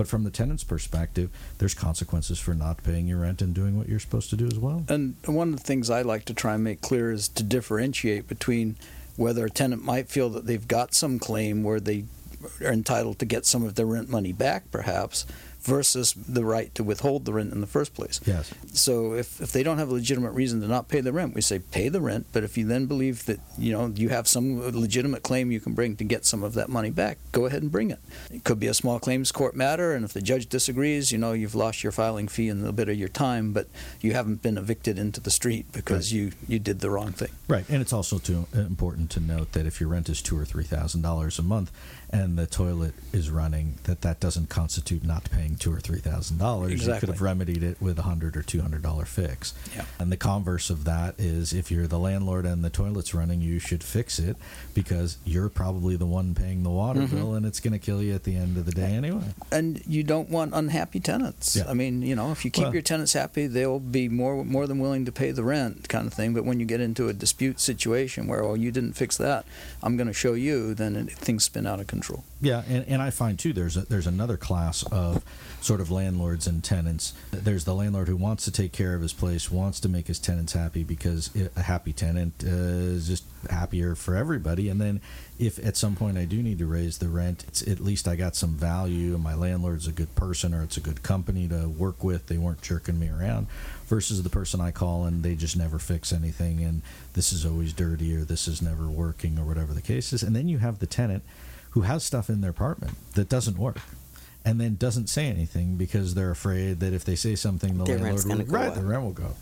but 0.00 0.08
from 0.08 0.24
the 0.24 0.30
tenant's 0.30 0.64
perspective, 0.64 1.28
there's 1.58 1.74
consequences 1.74 2.38
for 2.38 2.54
not 2.54 2.82
paying 2.82 3.06
your 3.06 3.18
rent 3.18 3.42
and 3.42 3.52
doing 3.52 3.76
what 3.76 3.86
you're 3.86 3.98
supposed 3.98 4.30
to 4.30 4.36
do 4.36 4.46
as 4.46 4.58
well. 4.58 4.82
And 4.88 5.14
one 5.26 5.52
of 5.52 5.58
the 5.58 5.62
things 5.62 5.90
I 5.90 6.00
like 6.00 6.24
to 6.24 6.32
try 6.32 6.54
and 6.54 6.64
make 6.64 6.80
clear 6.80 7.12
is 7.12 7.28
to 7.28 7.42
differentiate 7.42 8.26
between 8.26 8.76
whether 9.16 9.44
a 9.44 9.50
tenant 9.50 9.84
might 9.84 10.08
feel 10.08 10.30
that 10.30 10.46
they've 10.46 10.66
got 10.66 10.94
some 10.94 11.18
claim 11.18 11.62
where 11.62 11.80
they 11.80 12.04
are 12.62 12.72
entitled 12.72 13.18
to 13.18 13.26
get 13.26 13.44
some 13.44 13.62
of 13.62 13.74
their 13.74 13.84
rent 13.84 14.08
money 14.08 14.32
back, 14.32 14.70
perhaps, 14.70 15.26
versus 15.62 16.14
the 16.14 16.44
right 16.44 16.74
to 16.74 16.82
withhold 16.82 17.24
the 17.24 17.32
rent 17.32 17.52
in 17.52 17.60
the 17.60 17.66
first 17.66 17.94
place. 17.94 18.20
Yes. 18.24 18.52
So 18.72 19.14
if, 19.14 19.40
if 19.40 19.52
they 19.52 19.62
don't 19.62 19.78
have 19.78 19.90
a 19.90 19.94
legitimate 19.94 20.32
reason 20.32 20.60
to 20.60 20.66
not 20.66 20.88
pay 20.88 21.00
the 21.00 21.12
rent, 21.12 21.34
we 21.34 21.40
say 21.40 21.58
pay 21.58 21.88
the 21.88 22.00
rent. 22.00 22.26
But 22.32 22.44
if 22.44 22.56
you 22.56 22.66
then 22.66 22.86
believe 22.86 23.26
that 23.26 23.40
you 23.58 23.72
know 23.72 23.92
you 23.94 24.08
have 24.08 24.28
some 24.28 24.60
legitimate 24.78 25.22
claim 25.22 25.50
you 25.50 25.60
can 25.60 25.74
bring 25.74 25.96
to 25.96 26.04
get 26.04 26.24
some 26.24 26.42
of 26.42 26.54
that 26.54 26.68
money 26.68 26.90
back, 26.90 27.18
go 27.32 27.46
ahead 27.46 27.62
and 27.62 27.70
bring 27.70 27.90
it. 27.90 28.00
It 28.30 28.44
could 28.44 28.60
be 28.60 28.66
a 28.66 28.74
small 28.74 28.98
claims 28.98 29.32
court 29.32 29.54
matter, 29.54 29.94
and 29.94 30.04
if 30.04 30.12
the 30.12 30.22
judge 30.22 30.48
disagrees, 30.48 31.12
you 31.12 31.18
know 31.18 31.32
you've 31.32 31.54
lost 31.54 31.82
your 31.82 31.92
filing 31.92 32.28
fee 32.28 32.48
and 32.48 32.66
a 32.66 32.72
bit 32.72 32.88
of 32.88 32.96
your 32.96 33.08
time, 33.08 33.52
but 33.52 33.68
you 34.00 34.12
haven't 34.12 34.42
been 34.42 34.56
evicted 34.56 34.98
into 34.98 35.20
the 35.20 35.30
street 35.30 35.66
because 35.72 36.12
you 36.12 36.32
you 36.48 36.58
did 36.58 36.80
the 36.80 36.90
wrong 36.90 37.12
thing. 37.12 37.30
Right, 37.48 37.68
and 37.68 37.82
it's 37.82 37.92
also 37.92 38.18
too 38.18 38.46
important 38.54 39.10
to 39.10 39.20
note 39.20 39.52
that 39.52 39.66
if 39.66 39.80
your 39.80 39.88
rent 39.90 40.08
is 40.08 40.22
two 40.22 40.38
or 40.38 40.44
three 40.44 40.64
thousand 40.64 41.02
dollars 41.02 41.38
a 41.38 41.42
month, 41.42 41.70
and 42.12 42.36
the 42.36 42.46
toilet 42.46 42.94
is 43.12 43.30
running, 43.30 43.78
that 43.84 44.00
that 44.02 44.20
doesn't 44.20 44.48
constitute 44.48 45.04
not 45.04 45.30
paying 45.30 45.56
two 45.56 45.72
or 45.72 45.80
three 45.80 46.00
thousand 46.00 46.38
dollars. 46.38 46.72
You 46.86 46.94
could 46.94 47.08
have 47.08 47.20
remedied 47.22 47.62
it 47.62 47.80
with 47.80 47.98
a 47.98 48.02
hundred 48.02 48.36
or 48.36 48.42
two 48.42 48.60
hundred 48.62 48.82
dollar 48.82 49.04
fix. 49.04 49.54
Yeah. 49.74 49.84
And 49.98 50.10
the 50.10 50.16
converse 50.16 50.70
of 50.70 50.84
that 50.84 51.14
is, 51.18 51.52
if 51.52 51.70
you're 51.70 51.86
the 51.86 51.98
landlord 51.98 52.46
and 52.46 52.64
the 52.64 52.70
toilet's 52.70 53.14
running, 53.14 53.40
you 53.40 53.58
should 53.58 53.84
fix 53.84 54.18
it 54.18 54.36
because 54.74 55.18
you're 55.24 55.48
probably 55.48 55.96
the 55.96 56.06
one 56.06 56.34
paying 56.34 56.62
the 56.62 56.70
water 56.70 57.00
Mm-hmm. 57.00 57.16
bill, 57.16 57.34
and 57.34 57.46
it's 57.46 57.60
going 57.60 57.72
to 57.72 57.78
kill 57.78 58.02
you 58.02 58.14
at 58.14 58.24
the 58.24 58.34
end 58.36 58.56
of 58.56 58.66
the 58.66 58.72
day 58.72 58.92
anyway. 58.92 59.22
And 59.52 59.80
you 59.86 60.02
don't 60.02 60.28
want 60.28 60.52
unhappy 60.52 60.98
tenants. 61.00 61.54
Yeah. 61.56 61.64
I 61.68 61.74
mean, 61.74 62.02
you 62.02 62.14
know, 62.16 62.32
if 62.32 62.44
you 62.44 62.50
keep 62.50 62.64
Well- 62.64 62.72
your 62.74 62.82
tenants 62.82 63.12
happy, 63.12 63.46
they'll 63.46 63.78
be 63.78 64.08
more 64.08 64.44
more 64.44 64.66
than 64.66 64.78
willing 64.80 65.04
to 65.04 65.12
pay 65.12 65.30
the 65.30 65.44
rent, 65.44 65.88
kind 65.88 66.06
of 66.06 66.12
thing. 66.12 66.34
But 66.34 66.44
when 66.44 66.58
you 66.60 66.66
get 66.66 66.80
into 66.80 67.08
a 67.08 67.12
dispute 67.12 67.60
situation 67.60 68.26
where, 68.26 68.42
oh, 68.42 68.54
you 68.54 68.70
didn't 68.72 68.94
fix 68.94 69.16
that, 69.18 69.44
I'm 69.82 69.96
going 69.96 70.08
to 70.08 70.12
show 70.12 70.32
you, 70.34 70.74
then 70.74 70.96
it, 70.96 71.12
things 71.12 71.44
spin 71.44 71.66
out 71.66 71.78
of 71.80 71.86
control. 71.86 71.99
Yeah, 72.40 72.62
and, 72.68 72.86
and 72.88 73.02
I 73.02 73.10
find 73.10 73.38
too 73.38 73.52
there's 73.52 73.76
a, 73.76 73.82
there's 73.82 74.06
another 74.06 74.36
class 74.36 74.82
of 74.84 75.24
sort 75.60 75.80
of 75.80 75.90
landlords 75.90 76.46
and 76.46 76.64
tenants. 76.64 77.12
There's 77.30 77.64
the 77.64 77.74
landlord 77.74 78.08
who 78.08 78.16
wants 78.16 78.44
to 78.46 78.50
take 78.50 78.72
care 78.72 78.94
of 78.94 79.02
his 79.02 79.12
place, 79.12 79.50
wants 79.50 79.78
to 79.80 79.88
make 79.88 80.06
his 80.06 80.18
tenants 80.18 80.54
happy 80.54 80.82
because 80.82 81.30
a 81.56 81.62
happy 81.62 81.92
tenant 81.92 82.32
uh, 82.42 82.48
is 82.48 83.08
just 83.08 83.24
happier 83.50 83.94
for 83.94 84.16
everybody. 84.16 84.68
And 84.70 84.80
then 84.80 85.00
if 85.38 85.58
at 85.64 85.76
some 85.76 85.96
point 85.96 86.16
I 86.16 86.24
do 86.24 86.42
need 86.42 86.58
to 86.58 86.66
raise 86.66 86.98
the 86.98 87.08
rent, 87.08 87.44
it's 87.48 87.62
at 87.62 87.80
least 87.80 88.08
I 88.08 88.16
got 88.16 88.36
some 88.36 88.54
value. 88.54 89.14
and 89.14 89.22
My 89.22 89.34
landlord's 89.34 89.86
a 89.86 89.92
good 89.92 90.14
person 90.14 90.54
or 90.54 90.62
it's 90.62 90.76
a 90.78 90.80
good 90.80 91.02
company 91.02 91.46
to 91.48 91.68
work 91.68 92.02
with. 92.02 92.26
They 92.26 92.38
weren't 92.38 92.62
jerking 92.62 92.98
me 92.98 93.10
around. 93.10 93.48
Versus 93.86 94.22
the 94.22 94.30
person 94.30 94.60
I 94.60 94.70
call 94.70 95.04
and 95.04 95.22
they 95.22 95.34
just 95.34 95.56
never 95.56 95.78
fix 95.80 96.12
anything 96.12 96.62
and 96.62 96.80
this 97.14 97.32
is 97.32 97.44
always 97.44 97.72
dirty 97.72 98.14
or 98.14 98.20
this 98.20 98.46
is 98.46 98.62
never 98.62 98.88
working 98.88 99.38
or 99.38 99.44
whatever 99.44 99.74
the 99.74 99.82
case 99.82 100.12
is. 100.12 100.22
And 100.22 100.34
then 100.34 100.48
you 100.48 100.58
have 100.58 100.78
the 100.78 100.86
tenant 100.86 101.24
who 101.70 101.82
has 101.82 102.02
stuff 102.04 102.28
in 102.28 102.40
their 102.40 102.50
apartment 102.50 102.94
that 103.14 103.28
doesn't 103.28 103.58
work 103.58 103.78
and 104.44 104.58
then 104.60 104.74
doesn't 104.76 105.08
say 105.08 105.26
anything 105.26 105.76
because 105.76 106.14
they're 106.14 106.30
afraid 106.30 106.80
that 106.80 106.92
if 106.94 107.04
they 107.04 107.14
say 107.14 107.34
something 107.34 107.76
the 107.78 107.84
Their 107.84 107.98
landlord 107.98 108.38
will 108.38 108.44
go 108.46 108.52
right 108.58 108.68
up. 108.68 108.74
the 108.74 108.82
rent 108.82 109.02
will 109.02 109.12
go 109.12 109.34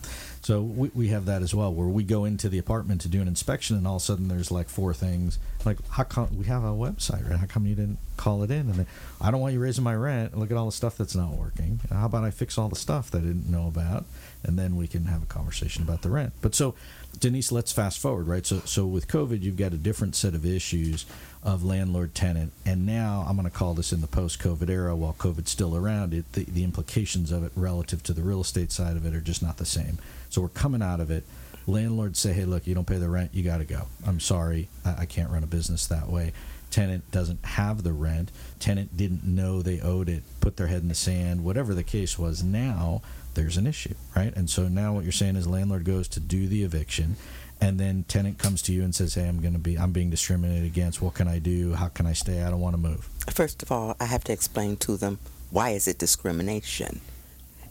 so 0.42 0.60
we, 0.62 0.90
we 0.94 1.08
have 1.08 1.24
that 1.26 1.42
as 1.42 1.54
well 1.54 1.72
where 1.72 1.86
we 1.88 2.02
go 2.04 2.24
into 2.24 2.48
the 2.48 2.58
apartment 2.58 3.00
to 3.02 3.08
do 3.08 3.20
an 3.22 3.28
inspection 3.28 3.76
and 3.76 3.86
all 3.86 3.96
of 3.96 4.02
a 4.02 4.04
sudden 4.04 4.28
there's 4.28 4.50
like 4.50 4.68
four 4.68 4.92
things 4.92 5.38
like 5.64 5.78
how 5.90 6.04
come 6.04 6.36
we 6.38 6.44
have 6.46 6.62
a 6.64 6.68
website 6.68 7.28
right? 7.28 7.38
How 7.38 7.46
come 7.46 7.66
you 7.66 7.74
didn't 7.74 7.98
call 8.16 8.42
it 8.42 8.50
in? 8.50 8.70
And 8.70 8.86
i 9.20 9.30
don't 9.30 9.40
want 9.40 9.54
you 9.54 9.60
raising 9.60 9.84
my 9.84 9.94
rent. 9.94 10.36
Look 10.36 10.50
at 10.50 10.56
all 10.56 10.66
the 10.66 10.72
stuff 10.72 10.96
that's 10.96 11.14
not 11.14 11.32
working. 11.34 11.80
How 11.90 12.06
about 12.06 12.24
i 12.24 12.30
fix 12.30 12.58
all 12.58 12.68
the 12.68 12.76
stuff 12.76 13.10
that 13.10 13.18
i 13.18 13.22
didn't 13.22 13.50
know 13.50 13.66
about? 13.66 14.04
And 14.42 14.58
then 14.58 14.76
we 14.76 14.86
can 14.86 15.06
have 15.06 15.22
a 15.22 15.26
conversation 15.26 15.82
about 15.82 16.02
the 16.02 16.10
rent. 16.10 16.32
But 16.40 16.54
so 16.54 16.74
denise 17.18 17.50
let's 17.50 17.72
fast 17.72 17.98
forward 17.98 18.26
right? 18.28 18.46
So 18.46 18.60
so 18.64 18.86
with 18.86 19.08
covid 19.08 19.42
you've 19.42 19.56
got 19.56 19.72
a 19.72 19.78
different 19.78 20.14
set 20.14 20.34
of 20.34 20.46
issues 20.46 21.06
of 21.42 21.64
landlord 21.64 22.14
tenant 22.14 22.52
and 22.66 22.84
now 22.84 23.24
i'm 23.28 23.36
going 23.36 23.48
to 23.48 23.56
call 23.56 23.72
this 23.72 23.92
in 23.92 24.00
the 24.00 24.06
post 24.08 24.40
covid 24.40 24.68
era 24.68 24.94
while 24.94 25.12
covid's 25.12 25.50
still 25.50 25.76
around. 25.76 26.14
It 26.14 26.32
the, 26.32 26.44
the 26.44 26.64
implications 26.64 27.32
of 27.32 27.44
it 27.44 27.52
relative 27.56 28.02
to 28.04 28.12
the 28.12 28.22
real 28.22 28.40
estate 28.40 28.70
side 28.72 28.96
of 28.96 29.04
it 29.04 29.14
are 29.14 29.20
just 29.20 29.42
not 29.42 29.56
the 29.56 29.66
same. 29.66 29.98
So 30.30 30.42
we're 30.42 30.48
coming 30.48 30.82
out 30.82 31.00
of 31.00 31.10
it 31.10 31.24
landlords 31.68 32.18
say 32.18 32.32
hey 32.32 32.44
look 32.44 32.66
you 32.66 32.74
don't 32.74 32.86
pay 32.86 32.98
the 32.98 33.08
rent 33.08 33.30
you 33.32 33.42
got 33.42 33.58
to 33.58 33.64
go 33.64 33.82
i'm 34.06 34.18
sorry 34.18 34.68
I, 34.84 35.02
I 35.02 35.06
can't 35.06 35.30
run 35.30 35.44
a 35.44 35.46
business 35.46 35.86
that 35.86 36.08
way 36.08 36.32
tenant 36.70 37.10
doesn't 37.10 37.44
have 37.44 37.82
the 37.82 37.92
rent, 37.92 38.30
tenant 38.58 38.96
didn't 38.96 39.24
know 39.24 39.62
they 39.62 39.80
owed 39.80 40.08
it, 40.08 40.22
put 40.40 40.56
their 40.56 40.66
head 40.66 40.82
in 40.82 40.88
the 40.88 40.94
sand, 40.94 41.44
whatever 41.44 41.74
the 41.74 41.82
case 41.82 42.18
was. 42.18 42.42
Now 42.42 43.02
there's 43.34 43.56
an 43.56 43.66
issue, 43.66 43.94
right? 44.14 44.34
And 44.36 44.48
so 44.50 44.68
now 44.68 44.92
what 44.92 45.04
you're 45.04 45.12
saying 45.12 45.36
is 45.36 45.46
landlord 45.46 45.84
goes 45.84 46.08
to 46.08 46.20
do 46.20 46.46
the 46.46 46.64
eviction 46.64 47.16
and 47.60 47.78
then 47.78 48.04
tenant 48.06 48.38
comes 48.38 48.62
to 48.62 48.72
you 48.72 48.84
and 48.84 48.94
says, 48.94 49.14
"Hey, 49.14 49.26
I'm 49.26 49.40
going 49.40 49.54
to 49.54 49.58
be 49.58 49.76
I'm 49.76 49.90
being 49.90 50.10
discriminated 50.10 50.64
against. 50.64 51.02
What 51.02 51.14
can 51.14 51.26
I 51.26 51.40
do? 51.40 51.74
How 51.74 51.88
can 51.88 52.06
I 52.06 52.12
stay? 52.12 52.42
I 52.42 52.50
don't 52.50 52.60
want 52.60 52.74
to 52.74 52.80
move." 52.80 53.08
First 53.30 53.64
of 53.64 53.72
all, 53.72 53.96
I 53.98 54.04
have 54.04 54.22
to 54.24 54.32
explain 54.32 54.76
to 54.76 54.96
them 54.96 55.18
why 55.50 55.70
is 55.70 55.88
it 55.88 55.98
discrimination? 55.98 57.00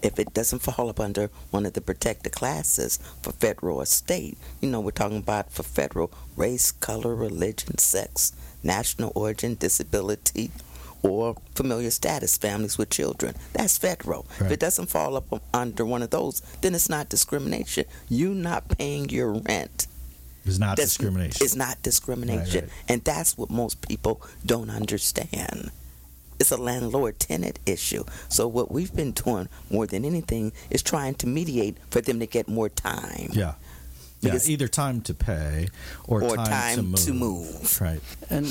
If 0.01 0.19
it 0.19 0.33
doesn't 0.33 0.59
fall 0.59 0.89
up 0.89 0.99
under 0.99 1.29
one 1.51 1.65
of 1.65 1.73
the 1.73 1.81
protected 1.81 2.31
classes 2.33 2.99
for 3.21 3.31
federal 3.31 3.77
or 3.77 3.85
state, 3.85 4.37
you 4.61 4.69
know, 4.69 4.79
we're 4.79 4.91
talking 4.91 5.17
about 5.17 5.51
for 5.51 5.63
federal 5.63 6.11
race, 6.35 6.71
color, 6.71 7.15
religion, 7.15 7.77
sex, 7.77 8.33
national 8.63 9.11
origin, 9.15 9.55
disability, 9.55 10.51
or 11.03 11.35
familiar 11.55 11.89
status, 11.91 12.37
families 12.37 12.77
with 12.77 12.89
children. 12.89 13.35
That's 13.53 13.77
federal. 13.77 14.25
Right. 14.39 14.47
If 14.47 14.51
it 14.53 14.59
doesn't 14.59 14.87
fall 14.89 15.15
up 15.15 15.41
under 15.53 15.85
one 15.85 16.01
of 16.01 16.09
those, 16.09 16.41
then 16.61 16.75
it's 16.75 16.89
not 16.89 17.09
discrimination. 17.09 17.85
You 18.09 18.33
not 18.33 18.67
paying 18.77 19.09
your 19.09 19.31
rent 19.33 19.87
It's 20.45 20.57
not 20.59 20.77
that's- 20.77 20.89
discrimination. 20.97 21.43
It's 21.45 21.55
not 21.55 21.81
discrimination. 21.83 22.61
Right, 22.61 22.63
right. 22.63 22.89
And 22.89 23.03
that's 23.03 23.37
what 23.37 23.49
most 23.49 23.81
people 23.87 24.21
don't 24.45 24.69
understand. 24.69 25.71
It's 26.39 26.51
a 26.51 26.57
landlord 26.57 27.19
tenant 27.19 27.59
issue. 27.65 28.03
So, 28.29 28.47
what 28.47 28.71
we've 28.71 28.93
been 28.95 29.11
doing 29.11 29.49
more 29.71 29.87
than 29.87 30.05
anything 30.05 30.51
is 30.69 30.81
trying 30.83 31.15
to 31.15 31.27
mediate 31.27 31.77
for 31.89 32.01
them 32.01 32.19
to 32.19 32.27
get 32.27 32.47
more 32.47 32.69
time. 32.69 33.29
yeah. 33.33 33.55
Yeah, 34.19 34.31
Because- 34.31 34.49
either 34.49 34.67
time 34.67 35.01
to 35.01 35.13
pay 35.13 35.67
or, 36.07 36.23
Or 36.23 36.35
time, 36.37 36.47
time 36.47 36.93
to, 36.95 37.05
to 37.05 37.13
move. 37.13 37.53
move. 37.53 37.81
Right. 37.81 38.01
And 38.31 38.47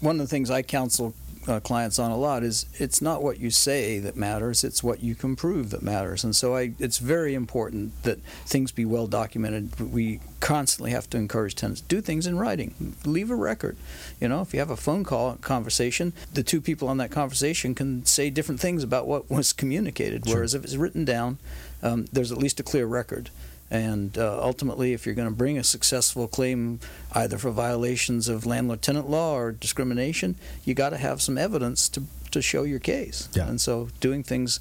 one 0.00 0.20
of 0.20 0.28
the 0.28 0.30
things 0.30 0.50
I 0.52 0.62
counsel 0.62 1.14
uh, 1.48 1.60
clients 1.60 1.98
on 1.98 2.10
a 2.10 2.16
lot 2.16 2.42
is 2.42 2.66
it's 2.74 3.00
not 3.00 3.22
what 3.22 3.40
you 3.40 3.50
say 3.50 3.98
that 3.98 4.16
matters; 4.16 4.62
it's 4.64 4.82
what 4.82 5.02
you 5.02 5.14
can 5.14 5.36
prove 5.36 5.70
that 5.70 5.82
matters. 5.82 6.24
And 6.24 6.34
so, 6.36 6.56
I, 6.56 6.72
it's 6.78 6.98
very 6.98 7.34
important 7.34 8.02
that 8.02 8.20
things 8.44 8.72
be 8.72 8.84
well 8.84 9.06
documented. 9.06 9.78
We 9.80 10.20
constantly 10.40 10.90
have 10.90 11.08
to 11.10 11.18
encourage 11.18 11.54
tenants 11.54 11.80
do 11.82 12.00
things 12.00 12.26
in 12.26 12.38
writing, 12.38 12.94
leave 13.04 13.30
a 13.30 13.36
record. 13.36 13.76
You 14.20 14.28
know, 14.28 14.40
if 14.40 14.52
you 14.52 14.60
have 14.60 14.70
a 14.70 14.76
phone 14.76 15.04
call 15.04 15.36
conversation, 15.36 16.12
the 16.32 16.42
two 16.42 16.60
people 16.60 16.88
on 16.88 16.98
that 16.98 17.10
conversation 17.10 17.74
can 17.74 18.04
say 18.04 18.30
different 18.30 18.60
things 18.60 18.82
about 18.82 19.06
what 19.06 19.30
was 19.30 19.52
communicated. 19.52 20.26
Sure. 20.26 20.36
Whereas 20.36 20.54
if 20.54 20.64
it's 20.64 20.76
written 20.76 21.04
down, 21.04 21.38
um, 21.82 22.06
there's 22.12 22.32
at 22.32 22.38
least 22.38 22.60
a 22.60 22.62
clear 22.62 22.86
record. 22.86 23.30
And 23.70 24.18
uh, 24.18 24.42
ultimately, 24.42 24.92
if 24.92 25.06
you're 25.06 25.14
going 25.14 25.28
to 25.28 25.34
bring 25.34 25.56
a 25.56 25.64
successful 25.64 26.26
claim 26.26 26.80
either 27.12 27.38
for 27.38 27.50
violations 27.50 28.28
of 28.28 28.44
landlord 28.44 28.82
tenant 28.82 29.08
law 29.08 29.34
or 29.34 29.52
discrimination, 29.52 30.34
you 30.64 30.74
got 30.74 30.90
to 30.90 30.96
have 30.96 31.22
some 31.22 31.38
evidence 31.38 31.88
to, 31.90 32.02
to 32.32 32.42
show 32.42 32.64
your 32.64 32.80
case. 32.80 33.28
Yeah. 33.32 33.48
And 33.48 33.60
so 33.60 33.88
doing 34.00 34.24
things, 34.24 34.58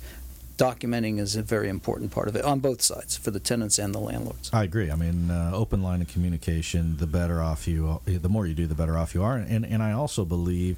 documenting 0.58 1.20
is 1.20 1.36
a 1.36 1.42
very 1.42 1.70
important 1.70 2.12
part 2.12 2.28
of 2.28 2.36
it 2.36 2.46
on 2.46 2.60
both 2.60 2.82
sides 2.82 3.18
for 3.18 3.32
the 3.32 3.40
tenants 3.40 3.80
and 3.80 3.96
the 3.96 4.00
landlords. 4.00 4.52
I 4.54 4.64
agree. 4.64 4.92
I 4.92 4.96
mean, 4.96 5.32
uh, 5.32 5.52
open 5.54 5.82
line 5.82 6.02
of 6.02 6.08
communication, 6.10 6.98
the 6.98 7.08
better 7.08 7.42
off 7.42 7.68
you, 7.68 8.02
the 8.06 8.30
more 8.30 8.46
you 8.46 8.54
do, 8.54 8.68
the 8.68 8.76
better 8.76 8.98
off 8.98 9.16
you 9.16 9.24
are. 9.24 9.38
And 9.38 9.66
and 9.66 9.82
I 9.82 9.94
also 9.94 10.24
believe 10.26 10.78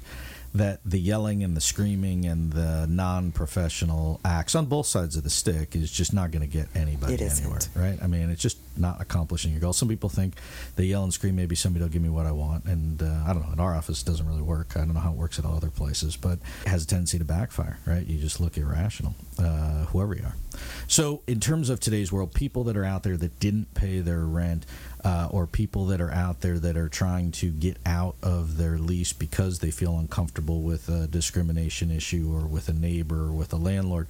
that 0.54 0.80
the 0.84 0.98
yelling 0.98 1.42
and 1.42 1.56
the 1.56 1.60
screaming 1.60 2.26
and 2.26 2.52
the 2.52 2.86
non-professional 2.88 4.20
acts 4.24 4.54
on 4.54 4.66
both 4.66 4.86
sides 4.86 5.16
of 5.16 5.24
the 5.24 5.30
stick 5.30 5.74
is 5.74 5.90
just 5.90 6.12
not 6.12 6.30
going 6.30 6.42
to 6.42 6.46
get 6.48 6.68
anybody 6.74 7.16
anywhere, 7.24 7.58
right? 7.74 7.98
I 8.02 8.06
mean, 8.06 8.28
it's 8.30 8.42
just 8.42 8.58
not 8.76 9.00
accomplishing 9.00 9.52
your 9.52 9.60
goal. 9.60 9.72
Some 9.72 9.88
people 9.88 10.08
think 10.08 10.34
they 10.76 10.84
yell 10.84 11.04
and 11.04 11.12
scream, 11.12 11.36
maybe 11.36 11.54
somebody 11.54 11.82
will 11.82 11.90
give 11.90 12.02
me 12.02 12.08
what 12.10 12.26
I 12.26 12.32
want, 12.32 12.64
and 12.66 13.02
uh, 13.02 13.24
I 13.26 13.32
don't 13.32 13.46
know. 13.46 13.52
In 13.52 13.60
our 13.60 13.74
office, 13.74 14.02
it 14.02 14.06
doesn't 14.06 14.26
really 14.26 14.42
work. 14.42 14.76
I 14.76 14.80
don't 14.80 14.94
know 14.94 15.00
how 15.00 15.12
it 15.12 15.16
works 15.16 15.38
at 15.38 15.44
all 15.44 15.56
other 15.56 15.70
places, 15.70 16.16
but 16.16 16.38
it 16.64 16.68
has 16.68 16.84
a 16.84 16.86
tendency 16.86 17.18
to 17.18 17.24
backfire, 17.24 17.78
right? 17.86 18.06
You 18.06 18.18
just 18.18 18.40
look 18.40 18.56
irrational, 18.58 19.14
uh, 19.38 19.86
whoever 19.86 20.14
you 20.14 20.24
are. 20.24 20.34
So, 20.86 21.22
in 21.26 21.40
terms 21.40 21.70
of 21.70 21.80
today's 21.80 22.12
world, 22.12 22.34
people 22.34 22.64
that 22.64 22.76
are 22.76 22.84
out 22.84 23.02
there 23.02 23.16
that 23.16 23.40
didn't 23.40 23.72
pay 23.74 24.00
their 24.00 24.20
rent, 24.20 24.66
uh, 25.04 25.28
or 25.30 25.46
people 25.46 25.86
that 25.86 26.00
are 26.00 26.10
out 26.10 26.40
there 26.40 26.58
that 26.58 26.76
are 26.76 26.88
trying 26.88 27.32
to 27.32 27.50
get 27.50 27.76
out 27.84 28.14
of 28.22 28.56
their 28.56 28.78
lease 28.78 29.12
because 29.12 29.58
they 29.58 29.70
feel 29.70 29.98
uncomfortable 29.98 30.62
with 30.62 30.88
a 30.88 31.06
discrimination 31.06 31.90
issue 31.90 32.32
or 32.32 32.46
with 32.46 32.68
a 32.68 32.72
neighbor 32.72 33.24
or 33.24 33.32
with 33.32 33.52
a 33.52 33.56
landlord. 33.56 34.06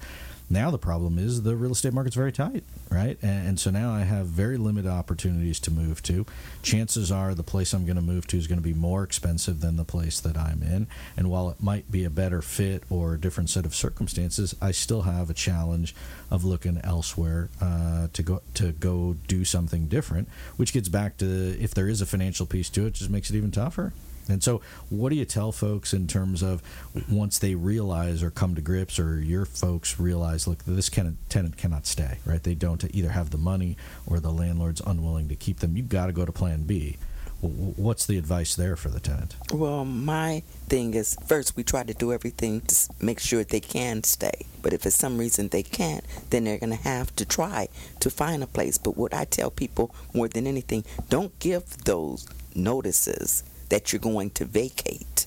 Now 0.49 0.69
the 0.69 0.77
problem 0.77 1.17
is 1.17 1.43
the 1.43 1.55
real 1.55 1.71
estate 1.71 1.93
market's 1.93 2.15
very 2.15 2.31
tight, 2.31 2.63
right? 2.89 3.17
And, 3.21 3.47
and 3.47 3.59
so 3.59 3.71
now 3.71 3.91
I 3.91 4.01
have 4.01 4.27
very 4.27 4.57
limited 4.57 4.89
opportunities 4.89 5.59
to 5.61 5.71
move 5.71 6.03
to. 6.03 6.25
Chances 6.61 7.11
are 7.11 7.33
the 7.33 7.43
place 7.43 7.73
I'm 7.73 7.85
going 7.85 7.95
to 7.95 8.01
move 8.01 8.27
to 8.27 8.37
is 8.37 8.47
going 8.47 8.59
to 8.59 8.63
be 8.63 8.73
more 8.73 9.03
expensive 9.03 9.61
than 9.61 9.77
the 9.77 9.83
place 9.83 10.19
that 10.19 10.37
I'm 10.37 10.61
in. 10.61 10.87
And 11.17 11.29
while 11.29 11.49
it 11.49 11.61
might 11.61 11.91
be 11.91 12.03
a 12.03 12.09
better 12.09 12.41
fit 12.41 12.83
or 12.89 13.13
a 13.13 13.19
different 13.19 13.49
set 13.49 13.65
of 13.65 13.73
circumstances, 13.73 14.55
I 14.61 14.71
still 14.71 15.03
have 15.03 15.29
a 15.29 15.33
challenge 15.33 15.95
of 16.29 16.43
looking 16.43 16.79
elsewhere 16.83 17.49
uh, 17.61 18.07
to 18.13 18.23
go 18.23 18.41
to 18.55 18.71
go 18.73 19.15
do 19.27 19.45
something 19.45 19.87
different. 19.87 20.27
Which 20.57 20.73
gets 20.73 20.89
back 20.89 21.17
to 21.17 21.25
if 21.59 21.73
there 21.73 21.87
is 21.87 22.01
a 22.01 22.05
financial 22.05 22.45
piece 22.45 22.69
to 22.71 22.85
it, 22.85 22.93
just 22.93 23.09
makes 23.09 23.29
it 23.29 23.35
even 23.35 23.51
tougher. 23.51 23.93
And 24.29 24.41
so, 24.41 24.61
what 24.89 25.09
do 25.09 25.15
you 25.15 25.25
tell 25.25 25.51
folks 25.51 25.93
in 25.93 26.07
terms 26.07 26.41
of 26.41 26.61
once 27.09 27.39
they 27.39 27.55
realize 27.55 28.23
or 28.23 28.31
come 28.31 28.55
to 28.55 28.61
grips, 28.61 28.99
or 28.99 29.19
your 29.19 29.45
folks 29.45 29.99
realize, 29.99 30.47
look, 30.47 30.63
this 30.65 30.89
tenant, 30.89 31.57
cannot 31.57 31.85
stay, 31.85 32.19
right? 32.25 32.41
They 32.41 32.55
don't 32.55 32.83
either 32.95 33.09
have 33.09 33.31
the 33.31 33.37
money 33.37 33.77
or 34.05 34.19
the 34.19 34.31
landlord's 34.31 34.81
unwilling 34.81 35.29
to 35.29 35.35
keep 35.35 35.59
them. 35.59 35.75
You've 35.75 35.89
got 35.89 36.07
to 36.07 36.13
go 36.13 36.25
to 36.25 36.31
Plan 36.31 36.63
B. 36.63 36.97
What's 37.41 38.05
the 38.05 38.17
advice 38.17 38.55
there 38.55 38.77
for 38.77 38.87
the 38.87 39.01
tenant? 39.01 39.35
Well, 39.51 39.83
my 39.83 40.43
thing 40.67 40.93
is 40.93 41.17
first 41.27 41.57
we 41.57 41.63
try 41.63 41.83
to 41.83 41.93
do 41.93 42.13
everything 42.13 42.61
to 42.61 42.75
make 43.01 43.19
sure 43.19 43.43
they 43.43 43.59
can 43.59 44.03
stay. 44.03 44.45
But 44.61 44.71
if 44.71 44.83
for 44.83 44.89
some 44.89 45.17
reason 45.17 45.49
they 45.49 45.63
can't, 45.63 46.05
then 46.29 46.45
they're 46.45 46.57
going 46.57 46.69
to 46.69 46.83
have 46.83 47.13
to 47.17 47.25
try 47.25 47.67
to 47.99 48.09
find 48.09 48.43
a 48.43 48.47
place. 48.47 48.77
But 48.77 48.95
what 48.95 49.13
I 49.13 49.25
tell 49.25 49.51
people 49.51 49.93
more 50.13 50.29
than 50.29 50.47
anything, 50.47 50.85
don't 51.09 51.37
give 51.39 51.83
those 51.83 52.25
notices 52.55 53.43
that 53.73 53.91
you're 53.91 53.99
going 54.13 54.29
to 54.29 54.45
vacate 54.45 55.25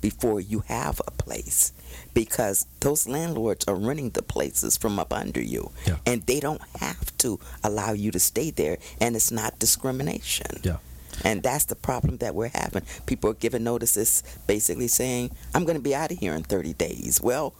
before 0.00 0.40
you 0.40 0.60
have 0.66 0.96
a 1.06 1.10
place 1.24 1.72
because 2.14 2.64
those 2.80 3.06
landlords 3.06 3.62
are 3.68 3.74
running 3.88 4.08
the 4.10 4.22
places 4.22 4.78
from 4.78 4.98
up 4.98 5.12
under 5.12 5.42
you 5.54 5.70
Yeah. 5.86 5.98
and 6.06 6.22
they 6.22 6.40
don't 6.40 6.62
have 6.80 7.04
to 7.18 7.38
allow 7.62 7.92
you 7.92 8.10
to 8.12 8.18
stay 8.18 8.48
there 8.50 8.78
and 9.02 9.14
it's 9.14 9.30
not 9.30 9.58
discrimination 9.58 10.52
Yeah. 10.68 10.78
And 11.24 11.42
that's 11.42 11.64
the 11.64 11.76
problem 11.76 12.18
that 12.18 12.34
we're 12.34 12.48
having. 12.48 12.82
People 13.06 13.30
are 13.30 13.34
giving 13.34 13.64
notices 13.64 14.22
basically 14.46 14.88
saying, 14.88 15.30
I'm 15.54 15.64
going 15.64 15.76
to 15.76 15.82
be 15.82 15.94
out 15.94 16.12
of 16.12 16.18
here 16.18 16.34
in 16.34 16.42
30 16.42 16.74
days. 16.74 17.20
Well, 17.22 17.54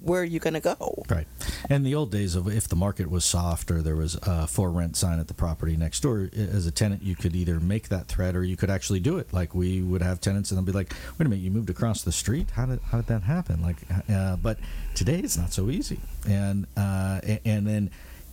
where 0.00 0.22
are 0.22 0.24
you 0.24 0.40
going 0.40 0.54
to 0.54 0.60
go? 0.60 1.04
Right. 1.10 1.26
And 1.68 1.84
the 1.84 1.94
old 1.94 2.10
days 2.10 2.34
of 2.34 2.48
if 2.48 2.68
the 2.68 2.76
market 2.76 3.10
was 3.10 3.24
soft 3.24 3.70
or 3.70 3.82
there 3.82 3.96
was 3.96 4.14
a 4.22 4.46
for 4.46 4.70
rent 4.70 4.96
sign 4.96 5.20
at 5.20 5.28
the 5.28 5.34
property 5.34 5.76
next 5.76 6.00
door, 6.00 6.30
as 6.34 6.66
a 6.66 6.70
tenant, 6.70 7.02
you 7.02 7.14
could 7.14 7.36
either 7.36 7.60
make 7.60 7.88
that 7.88 8.06
threat 8.06 8.34
or 8.34 8.44
you 8.44 8.56
could 8.56 8.70
actually 8.70 9.00
do 9.00 9.18
it. 9.18 9.32
Like 9.32 9.54
we 9.54 9.82
would 9.82 10.02
have 10.02 10.20
tenants 10.20 10.50
and 10.50 10.58
they'll 10.58 10.64
be 10.64 10.72
like, 10.72 10.94
wait 11.18 11.26
a 11.26 11.28
minute, 11.28 11.42
you 11.42 11.50
moved 11.50 11.70
across 11.70 12.02
the 12.02 12.12
street? 12.12 12.50
How 12.52 12.66
did, 12.66 12.80
how 12.80 12.98
did 12.98 13.08
that 13.08 13.22
happen? 13.24 13.60
Like, 13.62 13.76
uh, 14.10 14.36
but 14.36 14.58
today 14.94 15.18
it's 15.18 15.36
not 15.36 15.52
so 15.52 15.70
easy. 15.70 16.00
And, 16.26 16.66
uh, 16.76 17.20
and 17.44 17.66
then, 17.66 17.90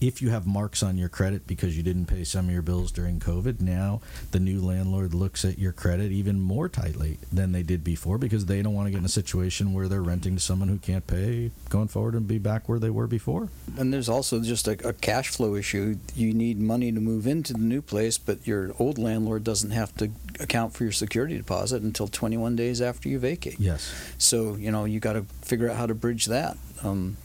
if 0.08 0.22
you 0.22 0.30
have 0.30 0.46
marks 0.46 0.84
on 0.84 0.98
your 0.98 1.10
credit 1.10 1.48
because 1.48 1.76
you 1.76 1.82
didn't 1.82 2.06
pay 2.06 2.24
some 2.24 2.46
of 2.48 2.52
your 2.52 2.62
bills 2.62 2.92
during 2.92 3.20
COVID, 3.20 3.60
now 3.60 4.02
the 4.32 4.40
new 4.40 4.62
landlord 4.62 5.14
looks 5.14 5.44
at 5.44 5.58
your 5.58 5.72
credit 5.72 6.12
even 6.12 6.40
more 6.40 6.70
tightly 6.70 7.18
than 7.32 7.52
they 7.52 7.64
did 7.64 7.84
before 7.84 8.18
because 8.18 8.46
they 8.46 8.62
don't 8.62 8.74
want 8.74 8.88
to 8.88 8.92
get 8.92 9.00
in 9.00 9.06
a 9.06 9.10
situation 9.10 9.74
where 9.74 9.88
they're 9.88 10.04
renting 10.04 10.36
to 10.36 10.42
someone 10.42 10.70
who 10.70 10.78
can't 10.78 11.08
pay 11.08 11.52
going 11.70 11.88
forward 11.88 12.14
and 12.14 12.28
be 12.28 12.38
back 12.38 12.70
where 12.70 12.80
they 12.80 12.90
were 12.90 13.08
before. 13.08 13.50
And 13.78 13.92
there's 13.92 14.10
also 14.10 14.42
just 14.42 14.68
a, 14.68 14.88
a 14.88 14.94
cash 14.94 15.30
flow 15.30 15.56
issue. 15.56 15.98
You 16.16 16.34
need 16.34 16.60
money 16.60 16.92
to 16.92 17.00
move 17.00 17.26
into 17.26 17.54
the 17.54 17.60
new 17.60 17.82
place, 17.82 18.18
but 18.18 18.46
your 18.46 18.74
old 18.78 18.98
landlord 18.98 19.44
doesn't 19.44 19.72
have 19.72 19.96
to 19.98 20.12
account 20.40 20.74
for 20.74 20.84
your 20.84 20.92
security 20.92 21.38
deposit 21.38 21.82
until 21.82 22.08
21 22.08 22.56
days 22.56 22.82
after 22.82 23.10
you 23.10 23.18
vacate. 23.20 23.60
Yes. 23.60 23.94
So 24.18 24.56
you 24.56 24.72
know 24.72 24.86
you 24.86 25.00
got 25.00 25.14
to 25.14 25.24
figure 25.42 25.70
out 25.70 25.78
how 25.78 25.86
to 25.86 25.96
bridge 25.96 26.26
that. 26.28 26.58
Um, 26.84 27.18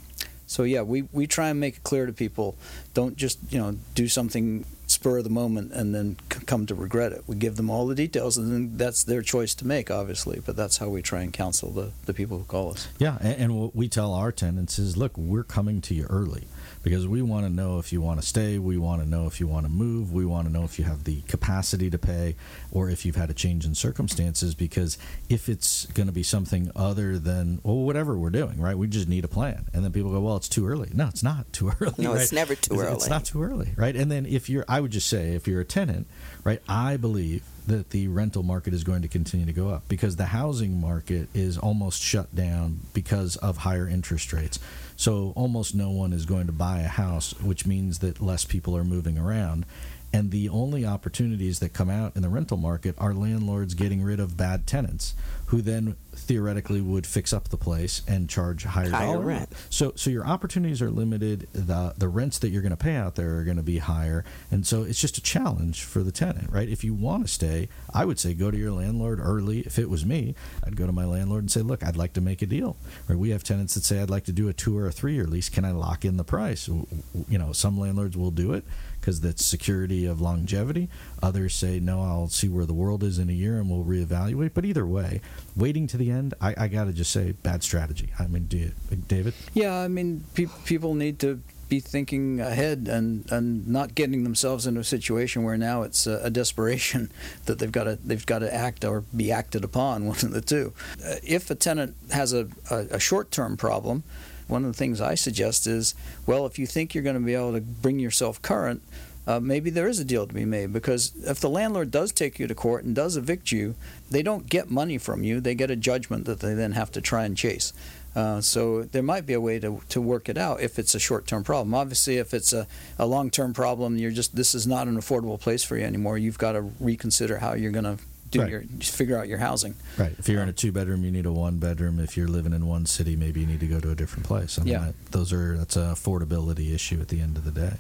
so 0.51 0.65
yeah, 0.65 0.83
we, 0.83 1.03
we 1.13 1.29
try 1.29 1.49
and 1.49 1.61
make 1.61 1.77
it 1.77 1.85
clear 1.85 2.07
to 2.07 2.13
people. 2.13 2.57
Don't 2.93 3.17
just 3.17 3.39
you 3.51 3.59
know 3.61 3.77
do 3.95 4.09
something 4.09 4.65
spur 5.01 5.17
of 5.19 5.25
the 5.25 5.31
moment 5.31 5.73
and 5.73 5.95
then 5.95 6.15
c- 6.31 6.41
come 6.45 6.67
to 6.67 6.75
regret 6.75 7.11
it. 7.13 7.25
We 7.27 7.35
give 7.37 7.57
them 7.57 7.71
all 7.71 7.87
the 7.87 7.95
details, 7.95 8.37
and 8.37 8.53
then 8.53 8.77
that's 8.77 9.03
their 9.03 9.23
choice 9.23 9.55
to 9.57 9.67
make, 9.67 9.91
obviously. 9.91 10.43
But 10.45 10.57
that's 10.57 10.77
how 10.77 10.89
we 10.91 11.01
try 11.01 11.23
and 11.23 11.33
counsel 11.33 11.71
the, 11.71 11.93
the 12.05 12.13
people 12.13 12.37
who 12.37 12.45
call 12.45 12.73
us. 12.73 12.87
Yeah, 12.99 13.17
and, 13.21 13.41
and 13.41 13.59
what 13.59 13.75
we 13.75 13.89
tell 13.89 14.13
our 14.13 14.31
tenants 14.31 14.79
is, 14.79 14.99
look, 14.99 15.17
we're 15.17 15.43
coming 15.45 15.81
to 15.83 15.95
you 15.95 16.05
early 16.11 16.45
because 16.83 17.07
we 17.07 17.23
want 17.23 17.47
to 17.47 17.51
know 17.53 17.79
if 17.79 17.93
you 17.95 18.01
want 18.03 18.21
to 18.21 18.27
stay, 18.27 18.59
we 18.59 18.77
want 18.77 19.03
to 19.03 19.09
know 19.09 19.27
if 19.27 19.41
you 19.41 19.47
want 19.47 19.65
to 19.65 19.73
move, 19.73 20.13
we 20.13 20.25
want 20.27 20.47
to 20.47 20.53
know 20.53 20.65
if 20.65 20.79
you 20.79 20.85
have 20.85 21.05
the 21.05 21.23
capacity 21.23 21.89
to 21.91 21.99
pay, 21.99 22.37
or 22.71 22.91
if 22.91 23.07
you've 23.07 23.17
had 23.17 23.31
a 23.31 23.35
change 23.35 23.65
in 23.65 23.75
circumstances. 23.75 24.55
Because 24.55 24.99
if 25.31 25.49
it's 25.49 25.87
going 25.87 26.07
to 26.09 26.13
be 26.13 26.23
something 26.23 26.71
other 26.77 27.19
than 27.19 27.61
well, 27.63 27.77
whatever 27.77 28.19
we're 28.19 28.29
doing, 28.31 28.61
right? 28.61 28.77
We 28.77 28.87
just 28.87 29.09
need 29.09 29.25
a 29.25 29.29
plan, 29.29 29.67
and 29.73 29.83
then 29.83 29.93
people 29.93 30.11
go, 30.11 30.21
well, 30.21 30.37
it's 30.37 30.49
too 30.49 30.67
early. 30.67 30.91
No, 30.93 31.09
it's 31.09 31.23
not 31.23 31.51
too 31.55 31.73
early. 31.81 31.95
No, 31.97 32.13
it's 32.15 32.33
never 32.33 32.55
too 32.55 32.75
It's- 32.75 32.97
It's 32.97 33.09
not 33.09 33.25
too 33.25 33.43
early, 33.43 33.73
right? 33.77 33.97
And 33.97 34.11
then 34.11 34.27
if 34.27 34.49
you're, 34.51 34.65
I 34.69 34.81
would 34.81 34.90
just 34.91 35.09
say, 35.09 35.35
if 35.35 35.49
you're 35.49 35.61
a 35.61 35.65
tenant, 35.65 36.07
right? 36.45 36.61
I 36.69 36.97
believe 36.97 37.43
that 37.67 37.91
the 37.91 38.09
rental 38.09 38.43
market 38.43 38.75
is 38.75 38.85
going 38.85 39.03
to 39.03 39.09
continue 39.09 39.47
to 39.47 39.53
go 39.53 39.69
up 39.69 39.89
because 39.89 40.17
the 40.17 40.27
housing 40.27 40.81
market 40.81 41.29
is 41.35 41.57
almost 41.57 42.03
shut 42.03 42.35
down 42.35 42.81
because 42.93 43.37
of 43.37 43.59
higher 43.59 43.89
interest 43.89 44.33
rates. 44.33 44.59
So 44.97 45.33
almost 45.37 45.75
no 45.75 45.91
one 45.91 46.13
is 46.13 46.27
going 46.27 46.47
to 46.47 46.53
buy 46.53 46.81
a 46.81 46.89
house, 46.89 47.33
which 47.41 47.67
means 47.67 48.01
that 48.01 48.21
less 48.21 48.45
people 48.45 48.77
are 48.77 48.85
moving 48.85 49.19
around. 49.19 49.65
And 50.13 50.31
the 50.31 50.49
only 50.49 50.85
opportunities 50.85 51.61
that 51.61 51.73
come 51.73 51.89
out 51.89 52.17
in 52.17 52.23
the 52.23 52.29
rental 52.29 52.57
market 52.57 52.97
are 52.99 53.15
landlords 53.15 53.75
getting 53.75 54.03
rid 54.03 54.19
of 54.19 54.37
bad 54.37 54.67
tenants 54.67 55.15
who 55.47 55.63
then 55.63 55.97
theoretically 56.13 56.81
would 56.81 57.07
fix 57.07 57.33
up 57.33 57.49
the 57.49 57.57
place 57.57 58.03
and 58.07 58.29
charge 58.29 58.65
higher, 58.65 58.91
Higher 58.91 59.15
dollar 59.15 59.25
rent. 59.25 59.53
So 59.69 59.93
so 59.97 60.11
your 60.11 60.27
opportunities 60.27 60.81
are 60.81 60.91
limited. 60.91 61.49
The 61.53 61.95
the 61.97 62.09
rents 62.09 62.39
that 62.39 62.51
you're 62.51 62.63
going 62.63 62.71
to 62.71 62.77
pay 62.77 62.97
out 62.97 63.17
there 63.17 63.39
are 63.39 63.45
going 63.45 63.57
to 63.57 63.63
be 63.63 63.79
higher, 63.79 64.25
and 64.51 64.67
so 64.67 64.83
it's 64.85 65.01
just 65.01 65.19
a 65.19 65.21
challenge 65.21 65.83
for 65.83 66.03
the 66.03 66.13
tenant, 66.13 66.51
right? 66.51 66.69
If 66.69 66.85
you 66.85 66.95
want 66.95 67.27
to 67.27 67.33
stay, 67.33 67.69
I 67.93 68.05
would 68.05 68.19
say 68.19 68.35
go 68.35 68.51
to 68.51 68.57
your 68.57 68.73
landlord 68.73 69.19
early. 69.21 69.61
If 69.61 69.79
it 69.79 69.91
was 69.91 70.07
me, 70.07 70.35
I'd 70.65 70.77
go 70.77 70.87
to 70.87 70.93
my 70.93 71.05
landlord 71.05 71.43
and 71.43 71.51
say, 71.51 71.63
look, 71.63 71.85
I'd 71.85 71.97
like 71.97 72.13
to 72.15 72.21
make 72.21 72.43
a 72.43 72.47
deal. 72.47 72.77
Or 73.09 73.17
we 73.17 73.31
have 73.31 73.43
tenants 73.43 73.75
that 73.75 73.85
say, 73.85 74.01
I'd 74.01 74.11
like 74.11 74.25
to 74.25 74.33
do 74.33 74.49
a 74.49 74.53
two 74.53 74.79
or 74.79 74.87
a 74.87 74.93
three 74.93 75.15
year 75.15 75.27
lease. 75.27 75.49
Can 75.49 75.65
I 75.65 75.73
lock 75.73 76.05
in 76.05 76.17
the 76.17 76.25
price? 76.25 76.69
You 76.69 77.39
know, 77.39 77.53
some 77.53 77.79
landlords 77.79 78.17
will 78.17 78.31
do 78.31 78.53
it 78.53 78.65
because 79.01 79.21
that's 79.21 79.45
security 79.45 80.07
of 80.07 80.21
longevity. 80.21 80.89
Others 81.23 81.55
say, 81.55 81.81
no, 81.81 82.03
I'll 82.03 82.29
see 82.29 82.49
where 82.49 82.67
the 82.67 82.75
world 82.75 83.03
is 83.03 83.19
in 83.19 83.29
a 83.29 83.33
year 83.33 83.59
and 83.59 83.71
we'll 83.71 83.85
reevaluate. 83.85 84.53
But 84.55 84.65
either 84.65 84.87
way, 84.87 85.21
waiting 85.57 85.87
to 85.89 85.97
the 85.97 86.11
end, 86.11 86.35
I, 86.41 86.55
I 86.57 86.69
got 86.69 86.85
to 86.85 86.93
just 86.93 87.11
say, 87.11 87.33
bad 87.33 87.63
strategy. 87.63 88.11
I 88.19 88.27
mean, 88.27 88.49
you, 88.51 88.73
David? 89.09 89.35
Yeah, 89.55 89.75
I 89.75 89.89
mean, 89.89 90.25
pe- 90.35 90.47
people 90.65 90.95
need 90.95 91.19
to 91.21 91.41
be 91.71 91.81
thinking 91.81 92.41
ahead 92.41 92.89
and, 92.91 93.31
and 93.31 93.67
not 93.67 93.95
getting 93.95 94.25
themselves 94.25 94.67
into 94.67 94.81
a 94.81 94.85
situation 94.85 95.45
where 95.45 95.57
now 95.57 95.83
it's 95.83 96.07
a, 96.07 96.21
a 96.25 96.29
desperation 96.31 97.11
that 97.47 97.59
they've 97.59 97.73
got 97.73 97.85
to 97.85 97.99
they've 98.05 98.27
got 98.27 98.41
to 98.41 98.53
act 98.53 98.85
or 98.85 99.03
be 99.17 99.33
acted 99.33 99.65
upon, 99.65 100.07
one 100.07 100.17
of 100.17 100.33
the 100.33 100.43
two. 100.43 100.75
Uh, 101.03 101.15
if 101.23 101.51
a 101.51 101.55
tenant 101.55 101.97
has 102.11 102.35
a, 102.35 102.49
a, 102.71 102.77
a 102.91 102.99
short 103.01 103.31
term 103.31 103.57
problem, 103.57 104.03
one 104.51 104.65
of 104.65 104.73
the 104.73 104.77
things 104.77 105.01
I 105.01 105.15
suggest 105.15 105.67
is, 105.67 105.95
well, 106.27 106.45
if 106.47 106.59
you 106.59 106.67
think 106.67 106.95
you're 106.95 107.05
going 107.05 107.15
to 107.15 107.21
be 107.21 107.35
able 107.35 107.53
to 107.53 107.61
bring 107.61 107.99
yourself 107.99 108.43
current, 108.43 108.83
uh, 109.27 109.39
maybe 109.39 109.71
there 109.71 109.87
is 109.87 109.99
a 110.01 110.05
deal 110.05 110.27
to 110.27 110.35
be 110.35 110.45
made 110.45 110.73
because 110.73 111.13
if 111.25 111.39
the 111.41 111.49
landlord 111.49 111.91
does 111.91 112.11
take 112.11 112.39
you 112.39 112.47
to 112.47 112.55
court 112.55 112.85
and 112.85 112.95
does 112.95 113.17
evict 113.17 113.53
you, 113.53 113.75
they 114.11 114.23
don't 114.23 114.49
get 114.49 114.71
money 114.71 114.99
from 114.99 115.23
you; 115.23 115.41
they 115.41 115.55
get 115.55 115.71
a 115.71 115.77
judgment 115.77 116.25
that 116.25 116.41
they 116.41 116.55
then 116.55 116.73
have 116.73 116.91
to 116.93 117.01
try 117.01 117.25
and 117.25 117.37
chase. 117.37 117.73
Uh, 118.17 118.41
so 118.41 118.83
there 118.83 119.05
might 119.05 119.25
be 119.27 119.35
a 119.35 119.41
way 119.41 119.61
to, 119.61 119.81
to 119.89 120.01
work 120.01 120.29
it 120.29 120.37
out 120.37 120.61
if 120.61 120.81
it's 120.81 120.97
a 120.97 120.99
short-term 120.99 121.45
problem. 121.45 121.75
Obviously, 121.75 122.17
if 122.17 122.35
it's 122.35 122.53
a, 122.53 122.67
a 122.99 123.07
long-term 123.07 123.53
problem, 123.53 123.97
you're 123.97 124.11
just 124.11 124.35
this 124.35 124.55
is 124.55 124.67
not 124.67 124.89
an 124.89 124.97
affordable 124.97 125.39
place 125.39 125.63
for 125.63 125.77
you 125.77 125.85
anymore. 125.85 126.19
You've 126.19 126.39
got 126.39 126.53
to 126.53 126.63
reconsider 126.81 127.39
how 127.39 127.55
you're 127.55 127.71
going 127.71 127.85
to 127.85 127.99
do 128.31 128.41
Right. 128.43 128.51
your 128.51 128.63
figure 128.81 129.19
out 129.19 129.29
your 129.29 129.39
housing. 129.39 129.75
Right. 129.99 130.13
If 130.19 130.29
you're 130.29 130.41
in 130.43 130.49
a 130.49 130.51
um, 130.51 130.55
two 130.55 130.73
bedroom, 130.73 131.05
you 131.05 131.11
need 131.11 131.27
a 131.27 131.33
one 131.33 131.59
bedroom. 131.59 131.99
If 131.99 132.17
you're 132.17 132.29
living 132.29 132.53
in 132.53 132.67
one 132.67 132.87
city, 132.87 133.17
maybe 133.17 133.41
you 133.41 133.47
need 133.47 133.61
to 133.61 133.67
go 133.67 133.81
to 133.81 133.91
a 133.91 133.95
different 133.95 134.25
place. 134.25 134.59
I 134.59 134.63
mean, 134.63 134.73
Yeah. 134.73 134.85
that, 134.87 135.13
those 135.13 135.33
are 135.33 135.59
that's 135.59 135.77
a 135.77 135.95
affordability 135.95 136.73
issue 136.75 137.01
at 137.01 137.09
the 137.09 137.21
end 137.21 137.37
of 137.37 137.45
the 137.45 137.51
day. 137.51 137.75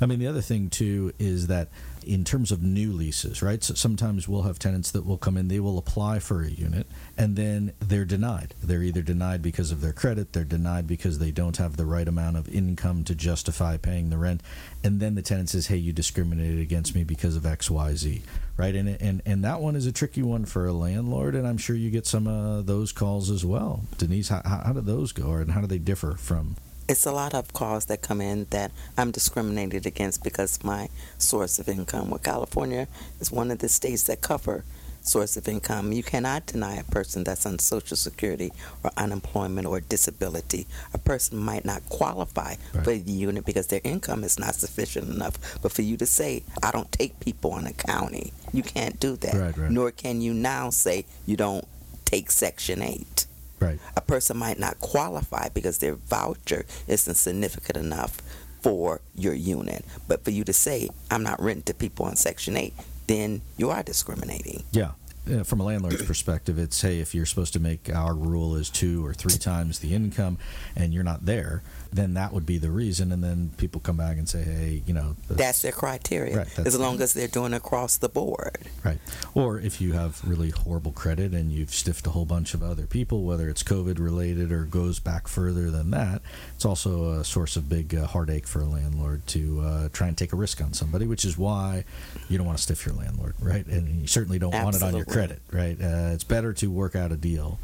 I 0.00 0.06
mean, 0.06 0.18
the 0.18 0.26
other 0.26 0.40
thing 0.40 0.70
too 0.70 1.12
is 1.18 1.48
that 1.48 1.68
in 2.08 2.24
terms 2.24 2.50
of 2.50 2.62
new 2.62 2.92
leases, 2.92 3.42
right? 3.42 3.62
So 3.62 3.74
sometimes 3.74 4.26
we'll 4.26 4.42
have 4.42 4.58
tenants 4.58 4.90
that 4.92 5.04
will 5.04 5.18
come 5.18 5.36
in, 5.36 5.48
they 5.48 5.60
will 5.60 5.76
apply 5.76 6.20
for 6.20 6.42
a 6.42 6.48
unit, 6.48 6.86
and 7.18 7.36
then 7.36 7.72
they're 7.80 8.06
denied. 8.06 8.54
They're 8.62 8.82
either 8.82 9.02
denied 9.02 9.42
because 9.42 9.70
of 9.70 9.82
their 9.82 9.92
credit, 9.92 10.32
they're 10.32 10.44
denied 10.44 10.86
because 10.86 11.18
they 11.18 11.30
don't 11.30 11.58
have 11.58 11.76
the 11.76 11.84
right 11.84 12.08
amount 12.08 12.38
of 12.38 12.48
income 12.48 13.04
to 13.04 13.14
justify 13.14 13.76
paying 13.76 14.08
the 14.08 14.16
rent, 14.16 14.42
and 14.82 15.00
then 15.00 15.16
the 15.16 15.22
tenant 15.22 15.50
says, 15.50 15.66
"Hey, 15.66 15.76
you 15.76 15.92
discriminated 15.92 16.60
against 16.60 16.94
me 16.94 17.04
because 17.04 17.36
of 17.36 17.44
X, 17.44 17.70
Y, 17.70 17.94
Z." 17.94 18.22
Right, 18.56 18.74
and 18.74 18.88
and 18.88 19.20
and 19.26 19.44
that 19.44 19.60
one 19.60 19.76
is 19.76 19.86
a 19.86 19.92
tricky 19.92 20.22
one 20.22 20.44
for 20.44 20.66
a 20.66 20.72
landlord, 20.72 21.34
and 21.34 21.46
I'm 21.46 21.58
sure 21.58 21.76
you 21.76 21.90
get 21.90 22.06
some 22.06 22.26
of 22.26 22.66
those 22.66 22.90
calls 22.90 23.30
as 23.30 23.44
well. 23.44 23.82
Denise, 23.98 24.28
how, 24.30 24.42
how 24.44 24.62
how 24.64 24.72
do 24.72 24.80
those 24.80 25.12
go, 25.12 25.32
and 25.34 25.50
how 25.50 25.60
do 25.60 25.66
they 25.66 25.78
differ 25.78 26.14
from? 26.14 26.56
It's 26.88 27.04
a 27.04 27.12
lot 27.12 27.34
of 27.34 27.52
calls 27.52 27.84
that 27.86 28.00
come 28.00 28.20
in 28.20 28.46
that 28.50 28.70
I'm 28.96 29.10
discriminated 29.10 29.84
against 29.86 30.22
because 30.24 30.64
my 30.64 30.88
source 31.18 31.58
of 31.58 31.68
income. 31.68 32.08
Well, 32.10 32.18
California 32.18 32.88
is 33.20 33.30
one 33.30 33.50
of 33.50 33.58
the 33.58 33.68
states 33.68 34.04
that 34.04 34.22
cover 34.22 34.64
source 35.02 35.36
of 35.36 35.46
income. 35.48 35.92
You 35.92 36.02
cannot 36.02 36.46
deny 36.46 36.76
a 36.76 36.84
person 36.84 37.24
that's 37.24 37.44
on 37.46 37.58
Social 37.58 37.96
Security 37.96 38.52
or 38.82 38.90
unemployment 38.96 39.66
or 39.66 39.80
disability. 39.80 40.66
A 40.94 40.98
person 40.98 41.38
might 41.38 41.64
not 41.64 41.86
qualify 41.90 42.56
Right. 42.74 42.84
for 42.84 42.94
the 42.96 43.12
unit 43.12 43.44
because 43.44 43.66
their 43.68 43.80
income 43.84 44.24
is 44.24 44.38
not 44.38 44.54
sufficient 44.54 45.08
enough. 45.08 45.38
But 45.62 45.72
for 45.72 45.82
you 45.82 45.96
to 45.98 46.06
say, 46.06 46.42
I 46.62 46.70
don't 46.70 46.90
take 46.90 47.20
people 47.20 47.52
on 47.52 47.66
a 47.66 47.72
county, 47.74 48.32
you 48.52 48.62
can't 48.62 48.98
do 48.98 49.16
that. 49.16 49.34
Right, 49.34 49.56
right. 49.56 49.70
Nor 49.70 49.90
can 49.92 50.20
you 50.22 50.32
now 50.34 50.70
say 50.70 51.04
you 51.26 51.36
don't 51.36 51.66
take 52.06 52.30
Section 52.30 52.82
8 52.82 53.26
Right. 53.60 53.78
a 53.96 54.00
person 54.00 54.36
might 54.36 54.58
not 54.58 54.78
qualify 54.80 55.48
because 55.48 55.78
their 55.78 55.94
voucher 55.94 56.64
isn't 56.86 57.14
significant 57.14 57.76
enough 57.76 58.20
for 58.62 59.00
your 59.14 59.34
unit. 59.34 59.84
But 60.06 60.24
for 60.24 60.30
you 60.30 60.44
to 60.44 60.52
say, 60.52 60.88
I'm 61.10 61.22
not 61.22 61.40
renting 61.40 61.64
to 61.64 61.74
people 61.74 62.06
on 62.06 62.16
Section 62.16 62.56
8, 62.56 62.72
then 63.06 63.42
you 63.56 63.70
are 63.70 63.82
discriminating. 63.82 64.64
Yeah. 64.72 64.92
Uh, 65.30 65.44
from 65.44 65.60
a 65.60 65.64
landlord's 65.64 66.02
perspective, 66.06 66.58
it's 66.58 66.80
hey, 66.80 67.00
if 67.00 67.14
you're 67.14 67.26
supposed 67.26 67.52
to 67.52 67.60
make 67.60 67.94
our 67.94 68.14
rule 68.14 68.56
is 68.56 68.70
two 68.70 69.04
or 69.04 69.12
three 69.12 69.36
times 69.36 69.80
the 69.80 69.94
income, 69.94 70.38
and 70.74 70.94
you're 70.94 71.04
not 71.04 71.26
there, 71.26 71.62
then 71.92 72.14
that 72.14 72.32
would 72.32 72.44
be 72.46 72.58
the 72.58 72.70
reason. 72.70 73.12
And 73.12 73.22
then 73.24 73.50
people 73.56 73.80
come 73.80 73.96
back 73.96 74.16
and 74.18 74.28
say, 74.28 74.42
hey, 74.42 74.82
you 74.86 74.94
know, 74.94 75.16
That's 75.28 75.62
their 75.62 75.72
criteria, 75.72 76.36
Right, 76.36 76.46
that's- 76.48 76.66
as 76.66 76.78
long 76.78 77.00
as 77.00 77.14
they're 77.14 77.28
doing 77.28 77.52
across 77.54 77.96
the 77.96 78.08
board. 78.08 78.58
Right. 78.84 78.98
Or 79.34 79.58
if 79.60 79.80
you 79.80 79.92
have 79.92 80.20
really 80.26 80.50
horrible 80.50 80.92
credit 80.92 81.32
and 81.32 81.50
you've 81.52 81.72
stiffed 81.72 82.06
a 82.06 82.10
whole 82.10 82.24
bunch 82.24 82.54
of 82.54 82.62
other 82.62 82.86
people, 82.86 83.24
whether 83.24 83.48
it's 83.48 83.62
COVID 83.62 83.98
related 83.98 84.52
or 84.52 84.64
goes 84.64 84.98
back 84.98 85.28
further 85.28 85.70
than 85.70 85.90
that, 85.90 86.22
it's 86.54 86.64
also 86.64 87.18
a 87.20 87.24
source 87.24 87.56
of 87.56 87.68
big 87.68 87.94
uh, 87.94 88.06
heartache 88.06 88.46
for 88.46 88.60
a 88.60 88.66
landlord 88.66 89.26
to 89.28 89.60
uh, 89.60 89.88
try 89.92 90.08
and 90.08 90.16
take 90.16 90.32
a 90.32 90.36
risk 90.36 90.60
on 90.60 90.72
somebody, 90.72 91.06
which 91.06 91.24
is 91.24 91.36
why 91.38 91.84
you 92.28 92.36
don't 92.38 92.46
want 92.46 92.58
to 92.58 92.62
stiff 92.62 92.84
your 92.86 92.94
landlord, 92.94 93.34
right? 93.40 93.66
And 93.66 94.00
you 94.00 94.06
certainly 94.06 94.38
don't 94.38 94.52
want 94.54 94.76
it 94.76 94.82
on 94.82 94.94
your 94.94 95.04
credit, 95.04 95.40
right? 95.52 95.76
Uh, 95.80 96.10
it's 96.12 96.24
better 96.24 96.52
to 96.54 96.70
work 96.70 96.94
out 96.96 97.12
a 97.12 97.16
deal. 97.16 97.58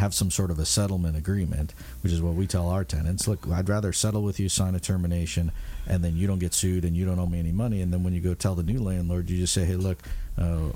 Have 0.00 0.14
some 0.14 0.30
sort 0.30 0.50
of 0.50 0.58
a 0.58 0.64
settlement 0.64 1.14
agreement, 1.14 1.74
which 2.02 2.10
is 2.10 2.22
what 2.22 2.32
we 2.32 2.46
tell 2.46 2.68
our 2.68 2.84
tenants. 2.84 3.28
Look, 3.28 3.46
I'd 3.52 3.68
rather 3.68 3.92
settle 3.92 4.22
with 4.22 4.40
you, 4.40 4.48
sign 4.48 4.74
a 4.74 4.80
termination, 4.80 5.52
and 5.86 6.02
then 6.02 6.16
you 6.16 6.26
don't 6.26 6.38
get 6.38 6.54
sued 6.54 6.86
and 6.86 6.96
you 6.96 7.04
don't 7.04 7.18
owe 7.18 7.26
me 7.26 7.38
any 7.38 7.52
money. 7.52 7.82
And 7.82 7.92
then 7.92 8.02
when 8.02 8.14
you 8.14 8.20
go 8.20 8.32
tell 8.32 8.54
the 8.54 8.62
new 8.62 8.80
landlord, 8.82 9.28
you 9.28 9.36
just 9.36 9.52
say, 9.52 9.66
hey, 9.66 9.76
look, 9.76 9.98
uh, 10.38 10.70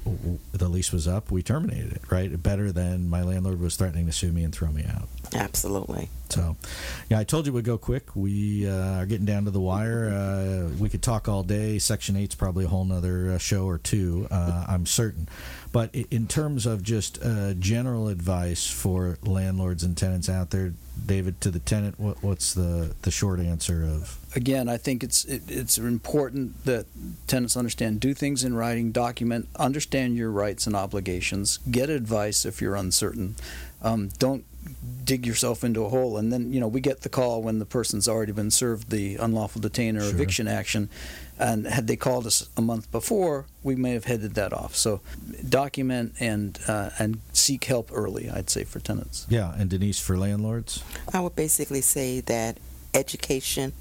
the 0.52 0.68
lease 0.68 0.92
was 0.92 1.08
up, 1.08 1.30
we 1.30 1.42
terminated 1.42 1.92
it, 1.92 2.02
right? 2.10 2.42
Better 2.42 2.70
than 2.70 3.08
my 3.08 3.22
landlord 3.22 3.60
was 3.60 3.76
threatening 3.76 4.04
to 4.06 4.12
sue 4.12 4.30
me 4.30 4.44
and 4.44 4.54
throw 4.54 4.68
me 4.68 4.84
out. 4.84 5.08
Absolutely. 5.34 6.10
So, 6.28 6.56
yeah, 7.08 7.18
I 7.18 7.24
told 7.24 7.46
you 7.46 7.52
we'd 7.52 7.64
go 7.64 7.78
quick. 7.78 8.14
We 8.14 8.68
uh, 8.68 8.98
are 8.98 9.06
getting 9.06 9.24
down 9.24 9.46
to 9.46 9.50
the 9.50 9.60
wire. 9.60 10.08
Uh, 10.10 10.68
we 10.78 10.90
could 10.90 11.02
talk 11.02 11.28
all 11.28 11.42
day. 11.42 11.78
Section 11.78 12.14
8's 12.16 12.34
probably 12.34 12.66
a 12.66 12.68
whole 12.68 12.84
nother 12.84 13.32
uh, 13.32 13.38
show 13.38 13.64
or 13.64 13.78
two, 13.78 14.28
uh, 14.30 14.66
I'm 14.68 14.84
certain. 14.84 15.28
But 15.74 15.92
in 15.92 16.28
terms 16.28 16.66
of 16.66 16.84
just 16.84 17.18
uh, 17.20 17.52
general 17.54 18.06
advice 18.06 18.64
for 18.64 19.18
landlords 19.24 19.82
and 19.82 19.96
tenants 19.96 20.28
out 20.28 20.50
there, 20.50 20.72
David, 21.04 21.40
to 21.40 21.50
the 21.50 21.58
tenant, 21.58 21.98
what, 21.98 22.22
what's 22.22 22.54
the, 22.54 22.94
the 23.02 23.10
short 23.10 23.40
answer 23.40 23.82
of? 23.82 24.16
Again, 24.36 24.68
I 24.68 24.76
think 24.76 25.02
it's 25.02 25.24
it, 25.24 25.42
it's 25.48 25.76
important 25.76 26.64
that 26.64 26.86
tenants 27.26 27.56
understand, 27.56 27.98
do 27.98 28.14
things 28.14 28.44
in 28.44 28.54
writing, 28.54 28.92
document, 28.92 29.48
understand 29.56 30.16
your 30.16 30.30
rights 30.30 30.68
and 30.68 30.76
obligations, 30.76 31.58
get 31.68 31.90
advice 31.90 32.46
if 32.46 32.60
you're 32.60 32.76
uncertain. 32.76 33.34
Um, 33.82 34.10
don't 34.20 34.44
dig 35.04 35.26
yourself 35.26 35.64
into 35.64 35.84
a 35.84 35.88
hole 35.88 36.16
and 36.16 36.32
then 36.32 36.52
you 36.52 36.58
know 36.58 36.68
we 36.68 36.80
get 36.80 37.02
the 37.02 37.08
call 37.10 37.42
when 37.42 37.58
the 37.58 37.66
person's 37.66 38.08
already 38.08 38.32
been 38.32 38.50
served 38.50 38.88
the 38.90 39.16
unlawful 39.16 39.60
detainer 39.60 40.00
Sure. 40.00 40.10
eviction 40.10 40.48
action 40.48 40.88
and 41.38 41.66
had 41.66 41.86
they 41.86 41.96
called 41.96 42.26
us 42.26 42.48
a 42.56 42.62
month 42.62 42.90
before 42.92 43.46
we 43.62 43.74
may 43.74 43.92
have 43.92 44.04
headed 44.04 44.34
that 44.34 44.52
off. 44.52 44.76
So 44.76 45.00
document 45.48 46.14
and 46.20 46.58
uh, 46.68 46.90
and 46.98 47.20
seek 47.32 47.64
help 47.64 47.90
early 47.92 48.30
i'd 48.30 48.50
say 48.50 48.64
for 48.64 48.80
tenants. 48.80 49.26
Yeah, 49.28 49.54
and 49.56 49.68
Denise 49.70 49.98
for 49.98 50.16
landlords? 50.16 50.82
I 51.12 51.20
would 51.20 51.36
basically 51.36 51.80
say 51.80 52.20
that 52.20 52.58
education, 52.92 53.72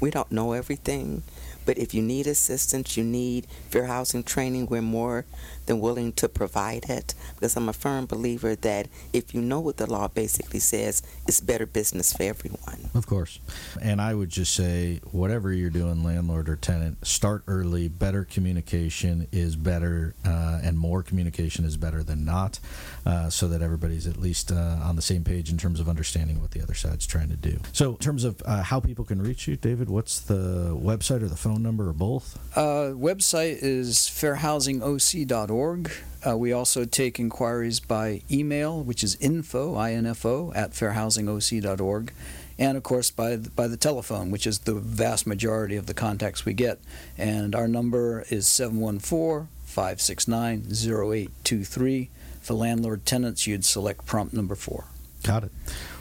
we 0.00 0.10
don't 0.10 0.30
know 0.30 0.52
everything, 0.52 1.22
but 1.64 1.78
if 1.78 1.94
you 1.94 2.02
need 2.02 2.26
assistance, 2.26 2.96
you 2.96 3.04
need 3.04 3.46
fair 3.70 3.86
housing 3.86 4.22
training, 4.22 4.66
we're 4.66 4.82
more 4.82 5.24
than 5.66 5.80
willing 5.80 6.12
to 6.12 6.28
provide 6.28 6.88
it 6.88 7.14
because 7.34 7.56
I'm 7.56 7.68
a 7.68 7.72
firm 7.72 8.06
believer 8.06 8.56
that 8.56 8.88
if 9.12 9.34
you 9.34 9.40
know 9.40 9.60
what 9.60 9.76
the 9.76 9.86
law 9.86 10.08
basically 10.08 10.60
says, 10.60 11.02
it's 11.26 11.40
better 11.40 11.66
business 11.66 12.12
for 12.12 12.22
everyone. 12.24 12.90
Of 12.94 13.06
course. 13.06 13.40
And 13.80 14.00
I 14.00 14.14
would 14.14 14.30
just 14.30 14.54
say, 14.54 15.00
whatever 15.12 15.52
you're 15.52 15.70
doing, 15.70 16.02
landlord 16.02 16.48
or 16.48 16.56
tenant, 16.56 17.06
start 17.06 17.42
early. 17.46 17.88
Better 17.88 18.24
communication 18.24 19.28
is 19.32 19.56
better, 19.56 20.14
uh, 20.24 20.60
and 20.62 20.78
more 20.78 21.02
communication 21.02 21.64
is 21.64 21.76
better 21.76 22.02
than 22.02 22.24
not, 22.24 22.60
uh, 23.04 23.28
so 23.28 23.48
that 23.48 23.62
everybody's 23.62 24.06
at 24.06 24.16
least 24.16 24.50
uh, 24.50 24.78
on 24.82 24.96
the 24.96 25.02
same 25.02 25.24
page 25.24 25.50
in 25.50 25.58
terms 25.58 25.80
of 25.80 25.88
understanding 25.88 26.40
what 26.40 26.52
the 26.52 26.62
other 26.62 26.74
side's 26.74 27.06
trying 27.06 27.28
to 27.28 27.36
do. 27.36 27.58
So, 27.72 27.90
in 27.90 27.98
terms 27.98 28.24
of 28.24 28.42
uh, 28.44 28.62
how 28.62 28.80
people 28.80 29.04
can 29.04 29.20
reach 29.20 29.46
you, 29.46 29.56
David, 29.56 29.88
what's 29.88 30.20
the 30.20 30.74
website 30.74 31.22
or 31.22 31.28
the 31.28 31.36
phone 31.36 31.57
phone 31.58 31.62
number, 31.64 31.88
or 31.88 31.92
both? 31.92 32.38
Uh, 32.56 32.92
website 32.94 33.58
is 33.60 33.96
fairhousingoc.org. 33.96 35.92
Uh, 36.26 36.36
we 36.36 36.52
also 36.52 36.84
take 36.84 37.18
inquiries 37.18 37.80
by 37.80 38.22
email, 38.30 38.82
which 38.82 39.04
is 39.04 39.16
info, 39.16 39.80
info, 39.80 40.52
at 40.52 40.72
fairhousingoc.org. 40.72 42.12
And 42.60 42.76
of 42.76 42.82
course, 42.82 43.10
by 43.10 43.36
the, 43.36 43.50
by 43.50 43.68
the 43.68 43.76
telephone, 43.76 44.30
which 44.30 44.46
is 44.46 44.60
the 44.60 44.74
vast 44.74 45.26
majority 45.26 45.76
of 45.76 45.86
the 45.86 45.94
contacts 45.94 46.44
we 46.44 46.54
get. 46.54 46.80
And 47.16 47.54
our 47.54 47.68
number 47.68 48.24
is 48.30 48.48
714 48.48 49.48
569 49.64 50.66
0823. 50.70 52.10
For 52.40 52.54
landlord 52.54 53.04
tenants, 53.04 53.46
you'd 53.46 53.64
select 53.64 54.06
prompt 54.06 54.34
number 54.34 54.54
four. 54.54 54.86
Got 55.22 55.44
it. 55.44 55.52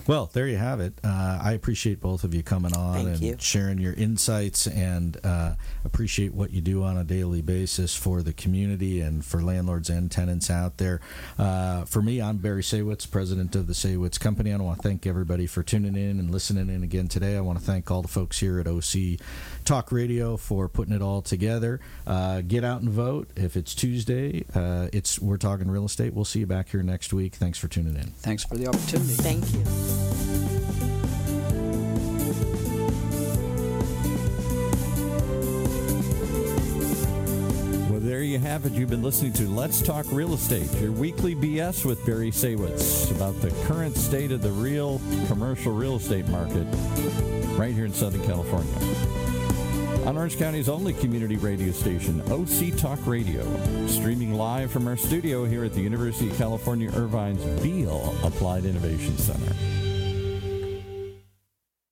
Well, 0.08 0.30
there 0.32 0.48
you 0.48 0.56
have 0.56 0.80
it. 0.80 0.94
Uh, 1.04 1.40
I 1.44 1.52
appreciate 1.52 2.00
both 2.00 2.24
of 2.24 2.34
you 2.34 2.42
coming 2.42 2.74
on 2.74 2.94
Thank 2.96 3.08
and 3.08 3.22
you. 3.22 3.36
sharing 3.40 3.78
your 3.78 3.92
insights 3.92 4.66
and 4.66 5.18
uh, 5.22 5.56
appreciate 5.84 6.34
what 6.34 6.52
you 6.52 6.62
do 6.62 6.84
on 6.84 6.98
a 6.98 7.04
daily 7.04 7.42
basis 7.42 7.94
for 7.94 8.22
the 8.22 8.32
community 8.32 9.02
and 9.02 9.26
for 9.26 9.44
landlords 9.44 9.90
and 9.90 10.10
tenants 10.10 10.50
out 10.50 10.78
there. 10.78 11.02
Uh, 11.38 11.84
for 11.84 12.02
me, 12.02 12.22
I'm 12.22 12.38
Barry 12.38 12.62
Saywitz, 12.62 13.10
president 13.12 13.54
of 13.58 13.68
the 13.68 13.74
Saywitz 13.74 14.18
Company. 14.18 14.54
I 14.54 14.58
want 14.58 14.82
to 14.82 14.88
thank 14.88 15.06
everybody 15.06 15.46
for 15.46 15.62
tuning 15.62 15.98
in 15.98 16.20
and 16.20 16.32
listening 16.32 16.70
in 16.70 16.84
again 16.84 17.10
today. 17.10 17.36
I 17.36 17.42
want 17.42 17.60
to 17.60 17.66
thank 17.66 17.92
all 17.92 18.02
the 18.02 18.08
folks 18.08 18.40
here 18.40 18.62
at 18.62 18.68
OC 18.68 19.20
Talk 19.66 19.92
Radio 19.92 20.38
for 20.38 20.70
putting 20.70 20.96
it 20.96 21.02
all 21.02 21.22
together. 21.22 21.82
Uh, 22.06 22.40
get 22.40 22.64
out 22.64 22.80
and 22.80 22.90
vote. 22.90 23.30
If 23.36 23.58
it's 23.58 23.76
Tuesday, 23.76 24.46
uh, 24.56 24.88
it's 24.94 25.20
we're 25.20 25.36
talking 25.36 25.70
real 25.70 25.86
estate. 25.86 26.14
We'll 26.14 26.24
see 26.24 26.40
you 26.40 26.48
back 26.48 26.70
here 26.70 26.82
next 26.82 27.12
week. 27.12 27.36
Thanks 27.36 27.58
for 27.60 27.68
tuning 27.68 27.96
in. 27.96 28.12
Thanks 28.22 28.46
for 28.46 28.56
the 28.56 28.68
opportunity. 28.68 29.14
Thank 29.14 29.54
you. 29.54 29.97
Well, 37.90 38.00
there 38.00 38.22
you 38.22 38.38
have 38.40 38.66
it. 38.66 38.74
You've 38.74 38.90
been 38.90 39.02
listening 39.02 39.34
to 39.34 39.48
Let's 39.48 39.82
Talk 39.82 40.06
Real 40.12 40.34
Estate, 40.34 40.72
your 40.80 40.92
weekly 40.92 41.36
BS 41.36 41.84
with 41.84 42.06
Barry 42.06 42.32
Saywitz 42.32 43.10
about 43.10 43.40
the 43.42 43.50
current 43.66 43.98
state 43.98 44.32
of 44.32 44.42
the 44.42 44.52
real 44.52 45.02
commercial 45.28 45.74
real 45.74 45.96
estate 45.96 46.28
market 46.28 46.68
right 47.58 47.74
here 47.74 47.86
in 47.86 47.94
Southern 47.94 48.24
California. 48.26 48.72
On 50.08 50.16
Orange 50.16 50.38
County's 50.38 50.70
only 50.70 50.94
community 50.94 51.36
radio 51.38 51.72
station, 51.74 52.22
OC 52.32 52.78
Talk 52.78 53.00
Radio, 53.06 53.44
streaming 53.88 54.36
live 54.36 54.72
from 54.72 54.88
our 54.88 54.96
studio 54.96 55.44
here 55.44 55.66
at 55.66 55.74
the 55.74 55.82
University 55.82 56.30
of 56.30 56.38
California 56.38 56.90
Irvine's 56.92 57.44
Beall 57.62 58.16
Applied 58.24 58.64
Innovation 58.64 59.18
Center. 59.18 59.54